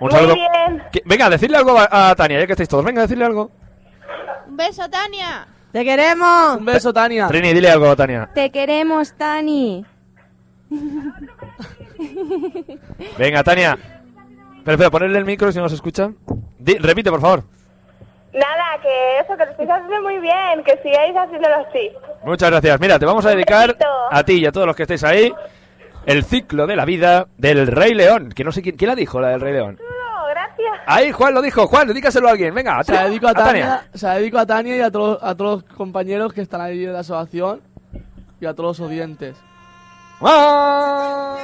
[0.00, 0.34] Muy saludo.
[0.34, 0.82] bien.
[1.04, 2.84] Venga, decirle algo a, a Tania, ya que estáis todos.
[2.84, 3.50] Venga, decirle algo.
[4.48, 5.46] Un beso, Tania.
[5.72, 6.56] ¡Te queremos!
[6.58, 7.26] Un beso, Tania.
[7.26, 8.28] Trini, dile algo a Tania.
[8.34, 9.84] Te queremos, Tani.
[13.18, 13.78] Venga, Tania.
[14.64, 16.10] Pero espera, ponerle el micro si no se escucha.
[16.58, 17.44] Di- repite, por favor.
[18.34, 21.90] Nada, que eso, que lo estáis haciendo muy bien, que sigáis haciéndolo así.
[22.24, 22.80] Muchas gracias.
[22.80, 23.76] Mira, te vamos a dedicar
[24.10, 25.32] a ti y a todos los que estéis ahí
[26.06, 28.30] el ciclo de la vida del Rey León.
[28.30, 29.78] Que no sé quién, ¿quién la dijo, la del Rey León.
[29.80, 30.80] No, gracias.
[30.86, 31.66] Ahí, Juan lo dijo.
[31.68, 32.52] Juan, dedícaselo a alguien.
[32.52, 35.34] Venga, Se la dedico a Tania, se la dedico a Tania y a todos, a
[35.36, 37.60] todos los compañeros que están ahí en la asociación
[38.40, 39.36] y a todos los oyentes.
[40.20, 41.36] ¡Ah!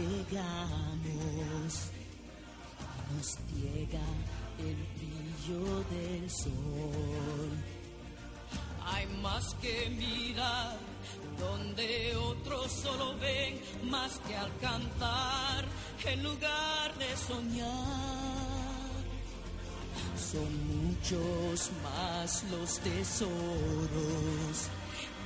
[0.00, 1.90] Llegamos,
[3.10, 4.06] nos ciega
[4.58, 7.50] el brillo del sol.
[8.84, 10.76] Hay más que mirar
[11.38, 15.64] donde otros solo ven, más que alcanzar
[16.04, 18.48] en lugar de soñar.
[20.16, 23.28] Son muchos más los tesoros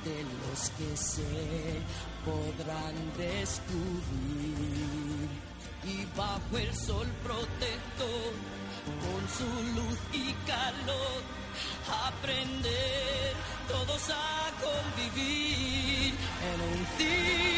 [0.03, 1.81] de los que se
[2.25, 3.63] podrán descubrir.
[5.83, 8.31] Y bajo el sol protector,
[9.03, 11.21] con su luz y calor,
[12.07, 13.33] aprender
[13.67, 17.52] todos a convivir en un ciclo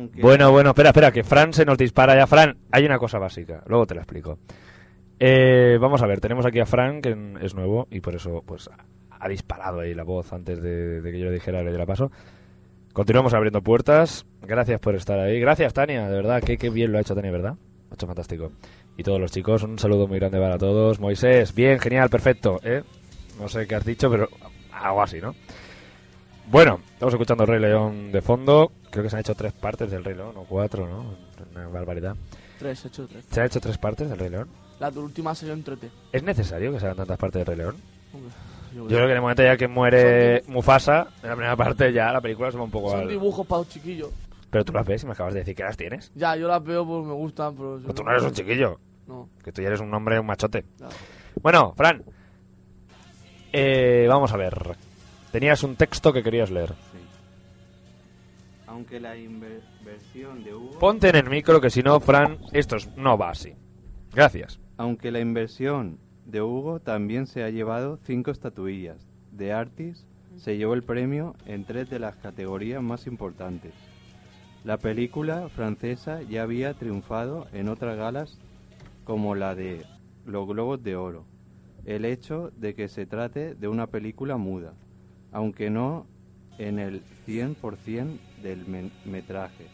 [0.00, 2.26] Aunque Bueno, bueno, espera, espera, que Fran se nos dispara ya.
[2.26, 4.38] Fran, hay una cosa básica, luego te la explico.
[5.18, 8.70] Eh, vamos a ver, tenemos aquí a Fran, que es nuevo y por eso pues
[9.10, 12.10] ha disparado ahí la voz antes de, de que yo le dijera, le la paso.
[12.94, 14.24] Continuamos abriendo puertas.
[14.40, 15.38] Gracias por estar ahí.
[15.38, 17.56] Gracias, Tania, de verdad, que qué bien lo ha hecho Tania, ¿verdad?
[17.90, 18.50] Ha hecho fantástico.
[18.96, 20.98] Y todos los chicos, un saludo muy grande para todos.
[21.00, 22.58] Moisés, bien, genial, perfecto.
[22.64, 22.82] ¿eh?
[23.38, 24.28] No sé qué has dicho, pero
[24.72, 25.34] algo así, ¿no?
[26.50, 28.72] Bueno, estamos escuchando Rey León de fondo.
[28.90, 31.14] Creo que se han hecho tres partes del Rey León, o cuatro, ¿no?
[31.54, 32.16] Una barbaridad.
[32.58, 33.24] Tres, hecho tres.
[33.30, 34.48] ¿Se han hecho tres partes del Rey León?
[34.80, 35.88] La última salió en 3D.
[36.12, 37.76] ¿Es necesario que se hagan tantas partes del Rey León?
[38.12, 38.32] Hombre,
[38.74, 42.12] Yo creo que en el momento ya que muere Mufasa, en la primera parte ya
[42.12, 43.08] la película se va un poco Son al...
[43.08, 44.10] dibujos para los chiquillos.
[44.50, 46.10] Pero tú las ves y me acabas de decir que las tienes.
[46.16, 47.78] Ya, yo las veo porque me gustan, pero...
[47.78, 48.80] yo tú no eres un chiquillo.
[49.06, 49.28] No.
[49.44, 50.64] Que tú ya eres un hombre, un machote.
[50.78, 50.94] Claro.
[51.40, 52.02] Bueno, Fran.
[53.52, 54.76] Eh, vamos a ver.
[55.32, 56.74] Tenías un texto que querías leer.
[58.66, 60.78] Aunque la inver- versión de Hugo...
[60.78, 63.54] Ponte en el micro que si no, Fran, esto es- no va así.
[64.14, 64.58] Gracias.
[64.76, 69.06] Aunque la inversión de Hugo también se ha llevado cinco estatuillas.
[69.32, 70.06] De Artis
[70.36, 73.72] se llevó el premio en tres de las categorías más importantes.
[74.64, 78.38] La película francesa ya había triunfado en otras galas
[79.04, 79.84] como la de
[80.26, 81.24] los Globos de Oro.
[81.84, 84.74] El hecho de que se trate de una película muda,
[85.32, 86.06] aunque no
[86.58, 89.66] en el 100% del metraje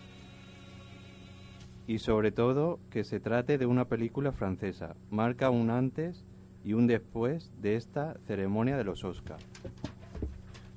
[1.86, 4.96] y sobre todo que se trate de una película francesa.
[5.10, 6.24] Marca un antes
[6.64, 9.44] y un después de esta ceremonia de los Oscars.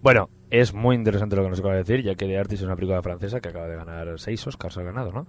[0.01, 2.65] Bueno, es muy interesante lo que nos acaba de decir, ya que The Artist es
[2.65, 5.27] una película francesa que acaba de ganar seis Oscars, ha ganado, ¿no?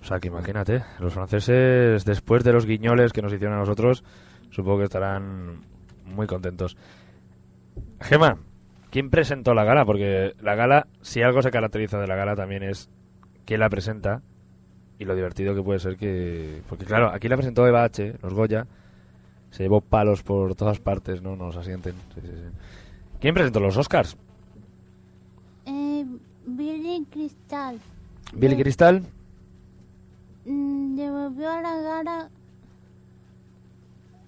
[0.00, 4.04] O sea, que imagínate, los franceses, después de los guiñoles que nos hicieron a nosotros,
[4.50, 5.62] supongo que estarán
[6.04, 6.76] muy contentos.
[8.00, 8.38] Gema,
[8.90, 9.84] ¿quién presentó la gala?
[9.84, 12.88] Porque la gala, si algo se caracteriza de la gala también es
[13.44, 14.22] quién la presenta
[14.98, 16.62] y lo divertido que puede ser que...
[16.68, 18.66] Porque claro, aquí la presentó Eva H., los Goya,
[19.50, 21.36] se llevó palos por todas partes, ¿no?
[21.36, 21.94] Nos asienten.
[22.14, 22.50] Sí, sí, sí.
[23.20, 24.16] ¿Quién presentó los Oscars?
[25.66, 26.04] Eh,
[26.46, 27.80] Billy Crystal
[28.34, 29.02] ¿Billy Crystal?
[30.44, 32.30] mm, devolvió a la gala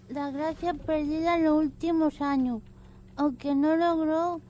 [0.09, 2.63] la gracia perdida en los últimos años.
[3.17, 4.41] Aunque no logró,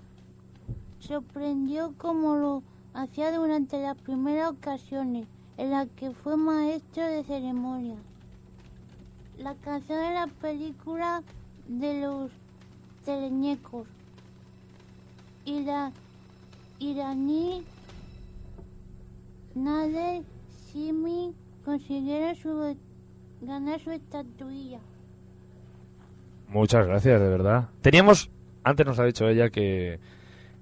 [0.98, 2.62] sorprendió como lo
[2.94, 7.96] hacía durante las primeras ocasiones en las que fue maestro de ceremonia.
[9.38, 11.22] La canción de la película
[11.68, 12.30] de los
[13.04, 13.86] teleñecos.
[15.44, 15.92] Y la
[16.78, 17.64] iraní
[19.54, 22.76] Nader Simi consiguieron su,
[23.40, 24.80] ganar su estatuilla.
[26.48, 27.68] Muchas gracias, de verdad.
[27.80, 28.30] Teníamos,
[28.66, 29.98] antes nos ha dicho ella que,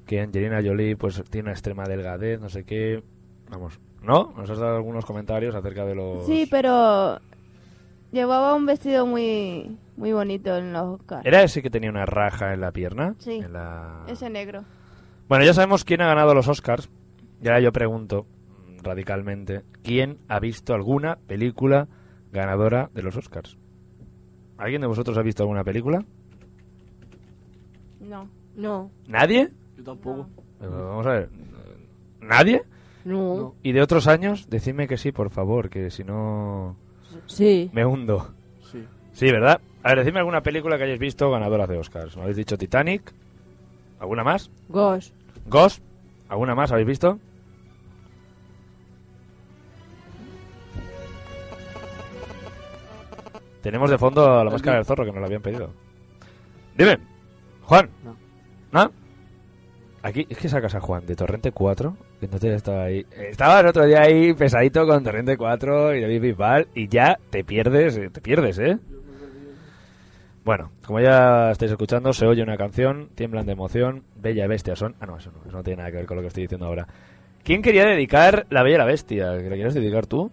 [0.07, 3.03] que Angelina Jolie pues tiene una extrema delgadez, no sé qué.
[3.51, 4.33] Vamos, ¿no?
[4.37, 6.27] Nos has dado algunos comentarios acerca de los...
[6.27, 7.19] Sí, pero
[8.13, 11.25] llevaba un vestido muy muy bonito en los Oscars.
[11.25, 13.15] ¿Era ese que tenía una raja en la pierna?
[13.19, 14.65] Sí, En la- ese negro.
[15.29, 16.91] Bueno, ya sabemos quién ha ganado los Oscars.
[17.41, 18.27] Y ahora yo pregunto
[18.83, 21.89] radicalmente, ¿quién ha visto alguna película
[22.33, 23.57] ganadora de los Oscars?
[24.59, 26.05] ¿Alguien de vosotros ha visto alguna película?
[28.05, 28.29] No.
[28.55, 28.91] No.
[29.07, 29.51] ¿Nadie?
[29.77, 30.29] Yo tampoco.
[30.61, 31.29] Vamos a ver.
[32.21, 32.63] ¿Nadie?
[33.05, 33.55] No.
[33.63, 34.49] ¿Y de otros años?
[34.49, 36.77] Decidme que sí, por favor, que si no...
[37.27, 37.71] Sí.
[37.73, 38.35] Me hundo.
[38.71, 38.85] Sí.
[39.13, 39.61] Sí, ¿verdad?
[39.83, 42.17] A ver, decidme alguna película que hayáis visto ganadora de Oscars.
[42.17, 43.13] ¿Me habéis dicho Titanic?
[44.01, 44.51] ¿Alguna más?
[44.69, 45.15] Ghost.
[45.47, 45.83] ¿Ghost?
[46.29, 47.19] ¿Alguna más habéis visto?
[53.63, 55.71] Tenemos de fondo a la máscara del zorro que nos la habían pedido.
[56.77, 56.99] Dime,
[57.67, 57.91] Juan.
[58.05, 58.17] No.
[58.73, 58.93] ¿No?
[60.03, 63.07] Aquí, es que sacas a Juan de Torrente 4, que entonces estaba ahí.
[63.11, 67.43] Estaba el otro día ahí pesadito con Torrente 4 y David Bisbal y ya te
[67.43, 68.79] pierdes, te pierdes, ¿eh?
[70.45, 74.77] Bueno, como ya estáis escuchando, se oye una canción, tiemblan de emoción, Bella y Bestia
[74.77, 74.95] son...
[75.01, 76.67] Ah, no, eso no, eso no tiene nada que ver con lo que estoy diciendo
[76.67, 76.87] ahora.
[77.43, 79.39] ¿Quién quería dedicar La Bella y la Bestia?
[79.39, 80.31] ¿Que ¿La quieres dedicar tú?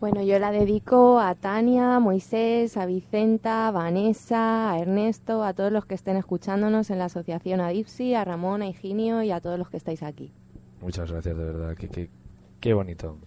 [0.00, 5.70] Bueno, yo la dedico a Tania, Moisés, a Vicenta, a Vanessa, a Ernesto, a todos
[5.70, 9.58] los que estén escuchándonos en la asociación Adipsi, a Ramón, a Higinio y a todos
[9.58, 10.32] los que estáis aquí.
[10.80, 11.76] Muchas gracias, de verdad.
[11.76, 12.08] Qué, qué,
[12.60, 13.18] qué bonito.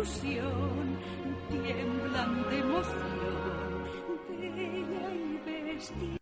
[0.00, 0.98] Ilusión
[1.50, 3.84] tiemblan de emoción,
[4.28, 6.16] bella y bestia.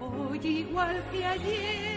[0.00, 1.87] Hoy igual que ayer.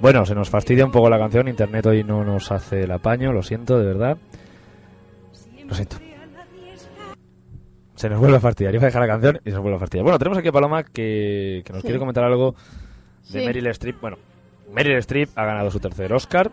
[0.00, 1.48] Bueno, se nos fastidia un poco la canción.
[1.48, 4.16] Internet hoy no nos hace el apaño, lo siento, de verdad.
[5.66, 5.96] Lo siento.
[7.96, 8.72] Se nos vuelve a fastidiar.
[8.74, 10.04] Iba a dejar la canción y se nos vuelve a fastidiar.
[10.04, 11.86] Bueno, tenemos aquí a Paloma que, que nos Sí.
[11.88, 12.54] quiere comentar algo
[13.32, 13.44] de Sí.
[13.46, 14.00] Meryl Streep.
[14.00, 14.18] Bueno,
[14.72, 16.52] Meryl Streep ha ganado su tercer Oscar.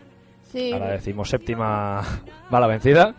[0.51, 0.73] Sí.
[0.73, 2.01] A la decimoséptima
[2.49, 3.13] bala vencida.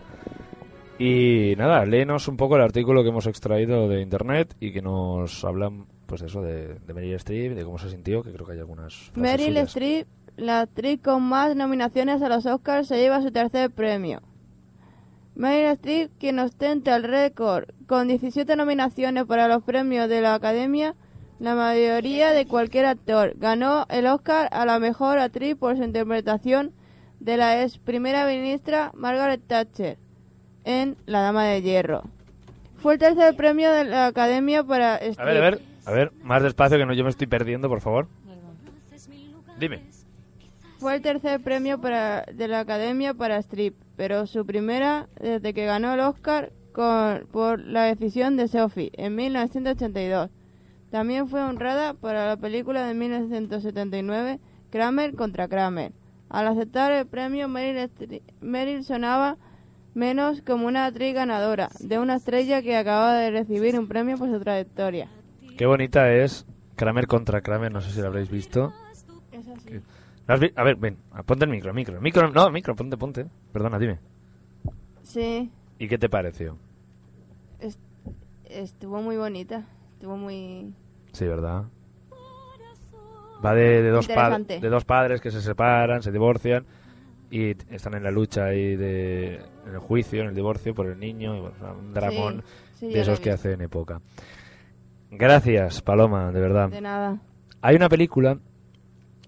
[0.98, 5.44] Y nada, léenos un poco el artículo que hemos extraído de internet y que nos
[5.44, 8.60] hablan, pues eso, de, de Meryl Streep, de cómo se sintió, que creo que hay
[8.60, 9.58] algunas Meryl.
[9.58, 14.22] Streep, la actriz con más nominaciones a los Oscars, se lleva su tercer premio.
[15.34, 20.94] Meryl Streep, quien ostenta el récord con 17 nominaciones para los premios de la Academia,
[21.38, 26.72] la mayoría de cualquier actor, ganó el Oscar a la mejor actriz por su interpretación
[27.20, 29.98] de la ex primera ministra Margaret Thatcher
[30.66, 32.02] en La Dama de Hierro.
[32.78, 36.42] Fue el tercer premio de la Academia para A ver, a ver, a ver, más
[36.42, 38.08] despacio que no yo me estoy perdiendo, por favor.
[39.58, 39.80] Dime.
[40.78, 45.64] Fue el tercer premio para, de la Academia para Strip, pero su primera desde que
[45.64, 50.28] ganó el Oscar con- por la decisión de Sophie en 1982.
[50.90, 54.38] También fue honrada para la película de 1979
[54.70, 55.92] Kramer contra Kramer.
[56.28, 57.90] Al aceptar el premio, Meryl,
[58.40, 59.36] Meryl sonaba
[59.96, 64.28] menos como una actriz ganadora de una estrella que acababa de recibir un premio por
[64.30, 65.08] su trayectoria.
[65.56, 68.72] Qué bonita es Kramer contra Kramer, no sé si la habréis visto.
[69.32, 69.66] Es así.
[69.66, 69.82] Que
[70.28, 73.26] ¿La has vi- A ver, ven, ponte el micro, micro, micro, no, micro, ponte, ponte.
[73.52, 73.98] Perdona, dime.
[75.02, 76.58] Sí, ¿Y qué te pareció?
[77.60, 77.80] est-
[78.44, 79.64] estuvo muy bonita.
[79.94, 80.74] Estuvo muy...
[81.12, 81.64] Sí, ¿verdad?
[83.44, 86.64] Va de, de dos de dos padres que se separan, se divorcian
[87.30, 90.98] y están en la lucha ahí de, en el juicio, en el divorcio por el
[90.98, 93.48] niño, y, bueno, un dramón sí, de esos que visto.
[93.48, 94.00] hacen época.
[95.10, 96.68] Gracias, Paloma, de verdad.
[96.68, 97.20] De nada.
[97.62, 98.38] Hay una película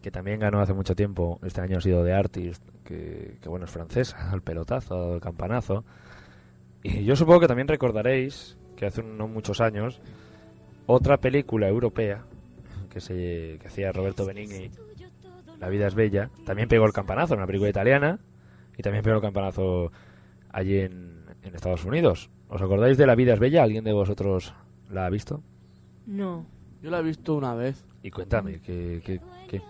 [0.02, 3.66] que también ganó hace mucho tiempo, este año ha sido The Artist, que, que bueno,
[3.66, 5.84] es francesa, el pelotazo, el campanazo.
[6.82, 10.00] Y yo supongo que también recordaréis que hace no muchos años
[10.86, 12.24] otra película europea
[12.88, 14.70] que se que hacía Roberto Benigni,
[15.58, 18.20] La vida es bella, también pegó el campanazo, una película italiana,
[18.76, 19.90] y también pegó el campanazo
[20.50, 22.30] allí en, en Estados Unidos.
[22.48, 23.62] ¿Os acordáis de La vida es bella?
[23.62, 24.54] ¿Alguien de vosotros
[24.90, 25.42] la ha visto?
[26.06, 26.46] No.
[26.80, 27.84] Yo la he visto una vez.
[28.02, 29.60] Y cuéntame, ¿qué, qué, qué?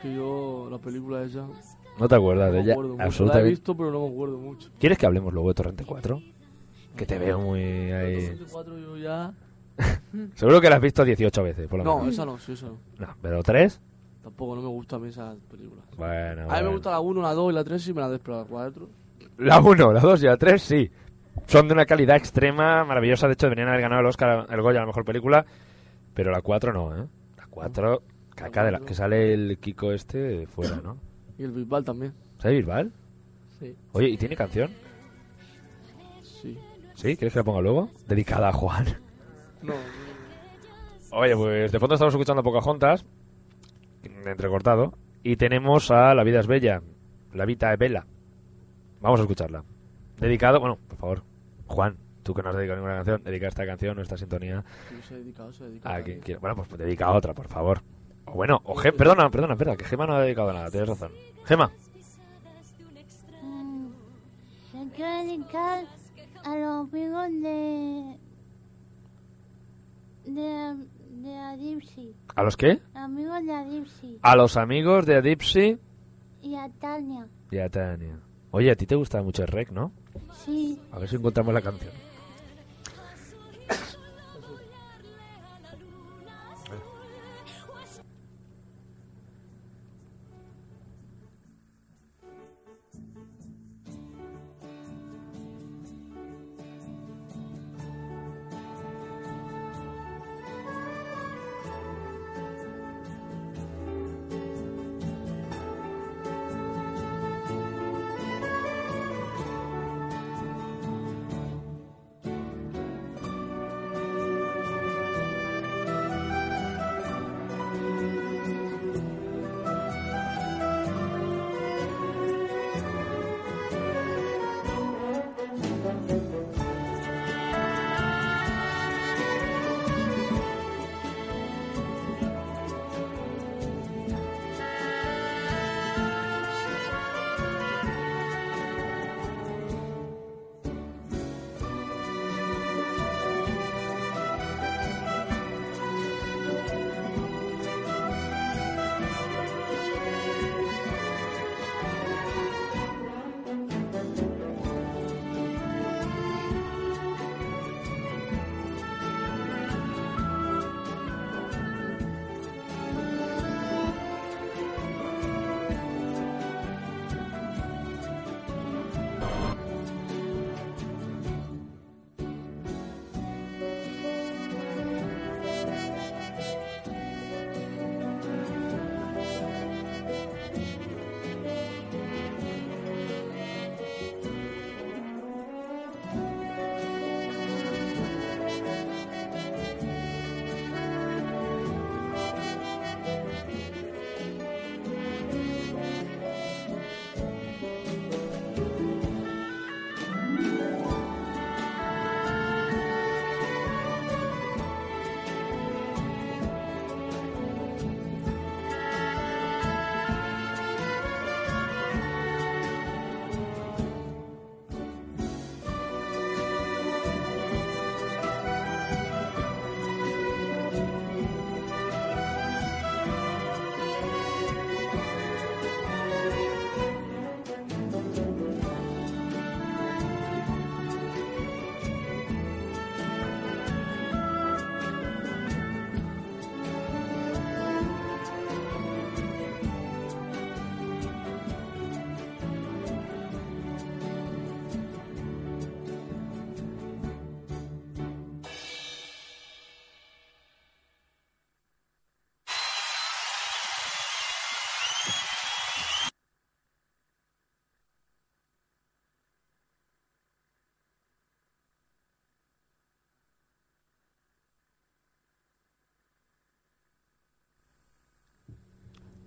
[0.00, 1.46] Que yo, la película esa.
[1.98, 2.74] ¿No te acuerdas no de ella?
[2.74, 2.96] mucho.
[2.96, 3.50] La he Absolutamente.
[3.50, 4.70] visto, pero no me acuerdo mucho.
[4.78, 6.22] ¿Quieres que hablemos luego de Torrente 4?
[6.96, 8.40] Que te veo muy ahí.
[8.50, 9.32] Cuatro yo ya.
[10.34, 12.14] Seguro que la has visto 18 veces, por lo No, menos.
[12.14, 12.78] esa no, sí, esa no.
[12.98, 13.80] No, pero ¿tres?
[14.22, 15.82] Tampoco, no me gusta a mí esa película.
[15.96, 16.68] Bueno, A mí bueno.
[16.68, 18.44] me gusta la 1, la 2 y la 3 y me la des, pero la
[18.44, 18.88] 4.
[19.38, 20.90] La 1, la 2 y la 3, sí.
[21.46, 23.26] Son de una calidad extrema, maravillosa.
[23.26, 25.44] De hecho, deberían haber ganado el Oscar, el Goya, a la mejor película.
[26.14, 27.06] Pero la 4 no, ¿eh?
[27.36, 28.02] La 4,
[28.34, 28.80] caca de la...
[28.80, 30.98] Que sale el Kiko este fuera, ¿no?
[31.38, 32.12] Y el Bisbal también.
[32.38, 32.92] ¿Sabe Bisbal?
[33.58, 33.74] Sí.
[33.92, 34.70] Oye, ¿y tiene canción?
[36.22, 36.56] Sí.
[36.94, 37.16] ¿Sí?
[37.16, 37.88] ¿Quieres que la ponga luego?
[38.06, 38.84] Dedicada a Juan.
[39.62, 39.72] No.
[41.12, 43.04] Oye, pues de fondo estamos escuchando Pocahontas,
[44.24, 46.82] entrecortado, y tenemos a La vida es bella,
[47.34, 48.06] La vita es bella.
[49.00, 49.62] Vamos a escucharla.
[50.18, 51.22] Dedicado, bueno, por favor,
[51.66, 54.64] Juan, tú que no has dedicado ninguna canción, dedica esta canción o esta sintonía
[55.06, 55.94] se ha dedicado, se ha dedicado.
[55.96, 56.40] a quien quiera.
[56.40, 57.82] Bueno, pues dedica a otra, por favor.
[58.26, 61.10] O bueno, o Ge- perdona, perdona, perdona, que Gema no ha dedicado nada, tienes razón.
[61.44, 61.70] Gema,
[64.94, 65.84] quiero dedicar
[66.44, 68.16] a los amigos de.
[70.26, 71.01] de.
[71.22, 72.14] De Adipsi.
[72.34, 72.80] ¿a los qué?
[72.94, 74.18] Amigos de Adipsi.
[74.22, 75.78] A los amigos de Adipsy
[76.42, 77.28] Y a Tania.
[77.50, 78.18] y a Tania.
[78.50, 79.92] Oye, a ti te gusta mucho el rec, ¿no?
[80.44, 80.78] Sí.
[80.90, 81.92] A ver si encontramos la canción.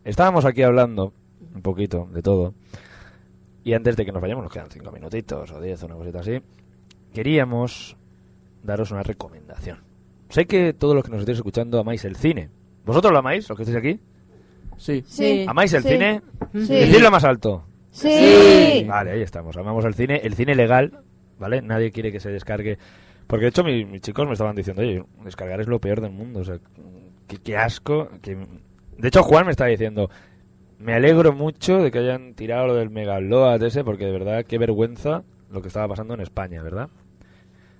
[0.05, 1.13] Estábamos aquí hablando
[1.53, 2.53] un poquito de todo.
[3.63, 6.39] Y antes de que nos vayamos, nos quedan cinco minutitos o diez, una cosita así.
[7.13, 7.97] Queríamos
[8.63, 9.79] daros una recomendación.
[10.29, 12.49] Sé que todos los que nos estéis escuchando amáis el cine.
[12.85, 13.99] ¿Vosotros lo amáis, los que estáis aquí?
[14.77, 15.03] Sí.
[15.07, 15.45] Sí.
[15.47, 15.89] ¿Amáis el Sí.
[15.89, 16.21] cine?
[16.53, 16.59] Sí.
[16.75, 17.63] Decidlo más alto.
[17.91, 18.85] Sí.
[18.87, 19.55] Vale, ahí estamos.
[19.57, 20.17] Amamos el cine.
[20.23, 20.99] El cine legal,
[21.39, 21.61] ¿vale?
[21.61, 22.77] Nadie quiere que se descargue.
[23.27, 26.11] Porque de hecho mi- mis chicos me estaban diciendo, oye, descargar es lo peor del
[26.11, 26.41] mundo.
[26.41, 26.59] O sea,
[27.27, 28.09] qué, qué asco.
[28.21, 28.37] que-
[28.97, 30.09] De hecho Juan me estaba diciendo,
[30.79, 34.57] me alegro mucho de que hayan tirado lo del Megaload ese, porque de verdad qué
[34.57, 36.89] vergüenza lo que estaba pasando en España, ¿verdad?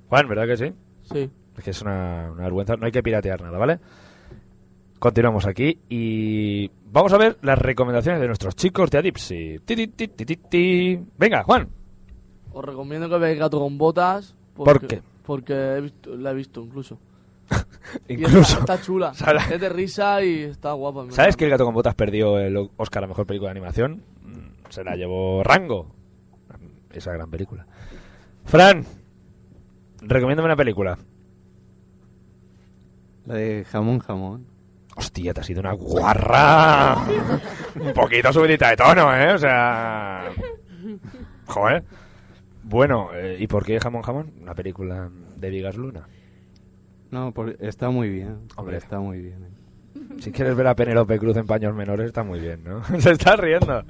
[0.10, 0.74] Juan, ¿verdad que sí?
[1.04, 1.30] Sí.
[1.58, 2.76] Es que es una, una vergüenza.
[2.76, 3.80] No hay que piratear nada, ¿vale?
[5.00, 9.60] Continuamos aquí y vamos a ver las recomendaciones de nuestros chicos de Adipsy.
[9.64, 11.00] Ti, ti, ti.
[11.18, 11.68] Venga, Juan.
[12.54, 14.36] Os recomiendo que veáis Gato con Botas.
[14.56, 15.02] ¿Por qué?
[15.26, 16.98] Porque he visto- la he visto incluso.
[18.08, 18.60] Incluso.
[18.60, 19.14] Está, está chula.
[19.14, 19.52] ¿Sabes?
[19.52, 21.06] Es de risa y está guapa.
[21.10, 24.04] ¿Sabes que El Gato con Botas perdió el Oscar a Mejor Película de Animación?
[24.24, 25.94] Mm, Se la llevó Rango.
[26.92, 27.66] Esa gran película.
[28.46, 28.86] Fran,
[30.02, 30.98] recomiéndame una película.
[33.26, 34.46] La de jamón, jamón.
[34.96, 36.96] Hostia, te ha sido una guarra.
[37.76, 39.34] Un poquito subidita de tono, ¿eh?
[39.34, 40.30] O sea...
[41.48, 41.84] Joder.
[42.64, 44.32] Bueno, eh, ¿y por qué Jamón Jamón?
[44.42, 46.08] Una película de Vigas Luna.
[47.16, 48.40] No, porque está muy bien.
[48.58, 48.76] Hombre.
[48.76, 49.38] Está muy bien.
[50.20, 52.84] Si quieres ver a Penélope Cruz en paños menores, está muy bien, ¿no?
[53.00, 53.84] Se está riendo.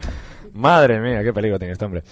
[0.54, 2.04] Madre mía, qué peligro tiene este hombre.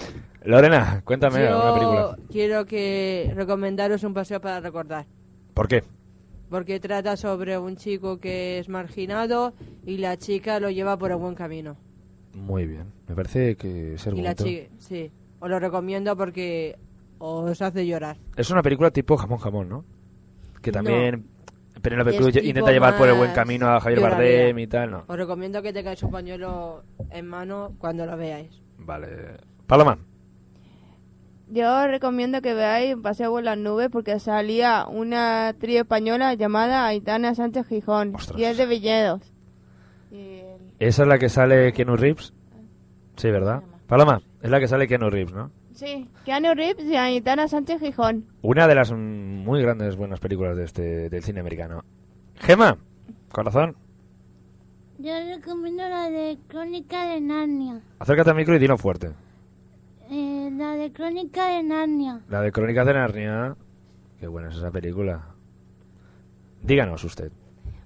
[0.44, 2.18] Lorena, cuéntame Yo una película.
[2.32, 5.06] quiero que recomendaros un paseo para recordar.
[5.54, 5.84] ¿Por qué?
[6.50, 9.54] Porque trata sobre un chico que es marginado
[9.86, 11.78] y la chica lo lleva por el buen camino.
[12.34, 12.86] Muy bien.
[13.08, 16.76] Me parece que ser y la chica, sí, os lo recomiendo porque
[17.20, 18.18] os hace llorar.
[18.36, 19.86] Es una película tipo Jamón Jamón, ¿no?
[20.64, 21.28] Que también
[21.82, 24.00] Penélope Es Cruz intenta llevar por el buen camino a Javier.
[24.00, 25.04] Bardem y tal, ¿no?
[25.06, 28.50] Os recomiendo que tengáis un pañuelo en mano cuando lo veáis.
[28.78, 29.38] Vale.
[29.68, 30.00] Paloma.
[31.50, 36.88] Yo recomiendo que veáis Un paseo por las nubes porque salía una actriz española llamada
[36.88, 39.34] Aitana Sánchez Gijón y es de Villedos.
[40.80, 42.34] ¿Esa es la que sale Keanu Reeves?
[43.18, 43.62] Sí, ¿verdad?
[43.88, 45.52] Paloma, es la que sale Keanu Reeves, ¿no?
[45.74, 48.26] Sí, Keanu Reeves y Aitana Sánchez Gijón.
[48.42, 48.96] Una de las mm,
[49.44, 51.84] muy grandes buenas películas de este, del cine americano.
[52.36, 52.78] Gema,
[53.32, 53.76] corazón,
[55.00, 57.82] Yo recomiendo la de Crónica de Narnia.
[58.00, 59.12] acércate al micro y dilo fuerte.
[60.12, 62.22] Eh, la de Crónica de Narnia.
[62.30, 63.56] La de Crónicas de Narnia.
[64.20, 65.26] Qué buena es esa película.
[66.62, 67.32] Díganos usted.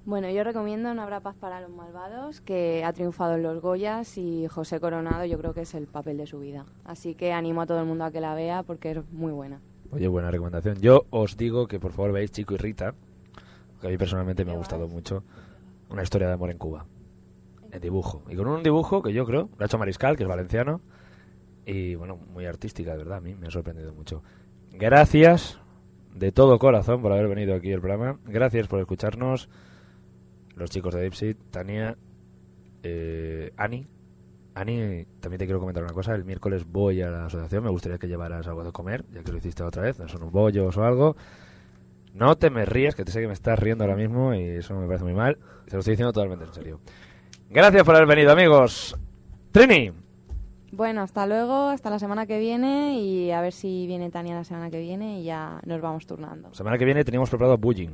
[0.07, 4.17] Bueno, yo recomiendo No habrá paz para los malvados, que ha triunfado en los Goyas
[4.17, 6.65] y José Coronado yo creo que es el papel de su vida.
[6.85, 9.59] Así que animo a todo el mundo a que la vea porque es muy buena.
[9.91, 10.79] Oye, buena recomendación.
[10.79, 12.93] Yo os digo que por favor veáis Chico y Rita,
[13.81, 15.25] que a mí personalmente me ha gustado mucho.
[15.89, 16.85] Una historia de amor en Cuba.
[17.69, 18.23] En dibujo.
[18.29, 20.79] Y con un dibujo que yo creo, lo ha hecho Mariscal, que es valenciano.
[21.65, 23.17] Y bueno, muy artística, de verdad.
[23.17, 24.23] A mí me ha sorprendido mucho.
[24.71, 25.59] Gracias
[26.15, 28.19] de todo corazón por haber venido aquí al programa.
[28.25, 29.49] Gracias por escucharnos.
[30.57, 31.95] Los chicos de Dipsy, Tania,
[32.83, 33.85] eh, Ani.
[34.55, 36.15] Ani, también te quiero comentar una cosa.
[36.15, 37.63] El miércoles voy a la asociación.
[37.63, 39.99] Me gustaría que llevaras algo de comer, ya que lo hiciste otra vez.
[39.99, 41.15] No son unos bollos o algo.
[42.15, 44.73] No te me ríes, que te sé que me estás riendo ahora mismo y eso
[44.73, 45.37] me parece muy mal.
[45.67, 46.79] Se lo estoy diciendo totalmente en serio.
[47.51, 48.97] Gracias por haber venido, amigos.
[49.51, 49.91] Trini,
[50.71, 54.43] Bueno, hasta luego, hasta la semana que viene y a ver si viene Tania la
[54.43, 56.51] semana que viene y ya nos vamos turnando.
[56.55, 57.89] semana que viene teníamos preparado Bullying.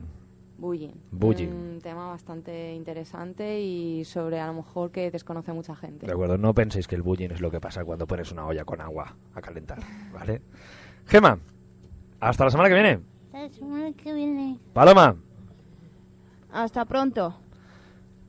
[0.57, 0.91] Bullying.
[1.11, 1.47] Bullying.
[1.49, 6.05] Un tema bastante interesante y sobre a lo mejor que desconoce mucha gente.
[6.05, 8.63] De acuerdo, no penséis que el bullying es lo que pasa cuando pones una olla
[8.63, 9.79] con agua a calentar,
[10.13, 10.41] ¿vale?
[11.07, 11.37] Gema,
[12.19, 12.99] hasta la semana que viene.
[13.33, 14.59] La semana que viene.
[14.73, 15.15] Paloma,
[16.51, 17.35] Hasta pronto.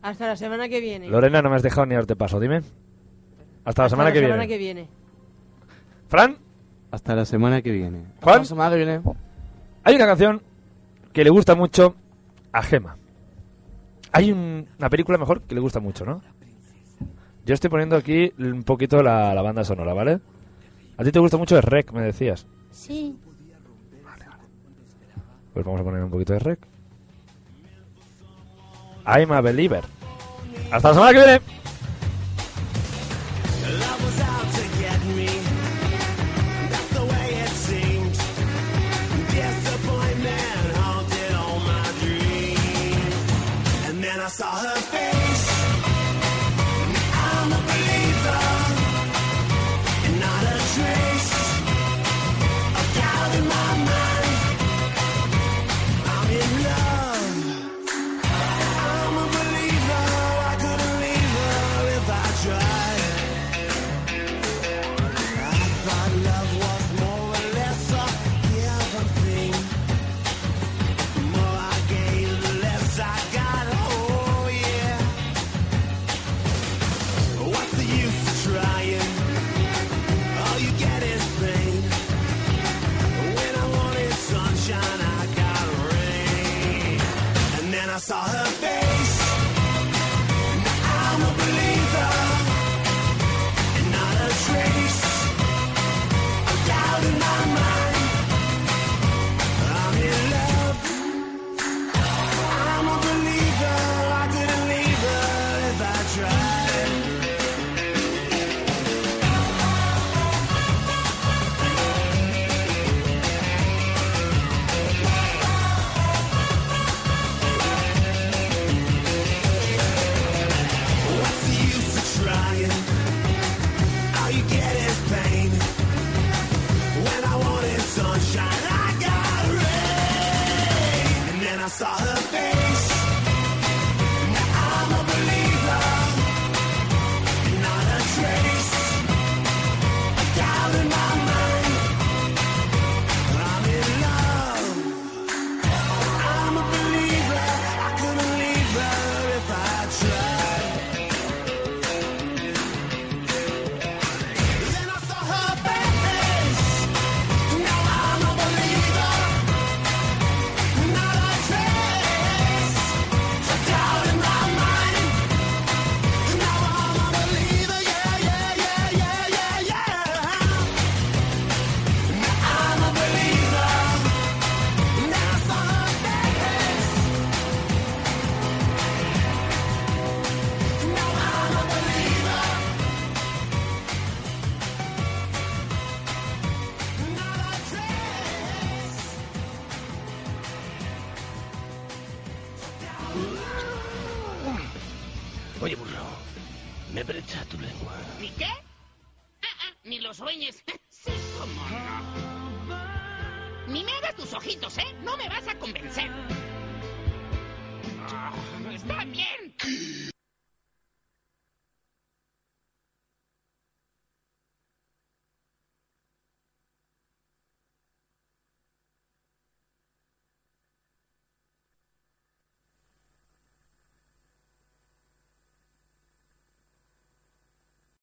[0.02, 1.08] Hasta la semana que viene.
[1.08, 2.62] Lorena, no me has dejado ni darte paso, dime.
[3.64, 4.32] Hasta la semana Hasta que la viene.
[4.34, 4.88] semana que viene.
[6.08, 6.36] Fran,
[6.90, 8.04] Hasta la semana que viene.
[8.22, 9.00] Juan, La semana que viene.
[9.84, 10.42] hay una canción
[11.12, 11.94] que le gusta mucho
[12.54, 12.96] a Gema.
[14.12, 16.22] Hay un- una película mejor que le gusta mucho, ¿no?
[17.44, 20.20] Yo estoy poniendo aquí un poquito la, la banda sonora, ¿vale?
[20.96, 22.46] A ti te gusta mucho el Rec, me decías.
[22.70, 23.18] Sí.
[25.52, 26.58] Pues vamos a poner un poquito de Rec.
[29.06, 29.84] I'm a believer.
[30.72, 31.40] Hasta la semana que viene.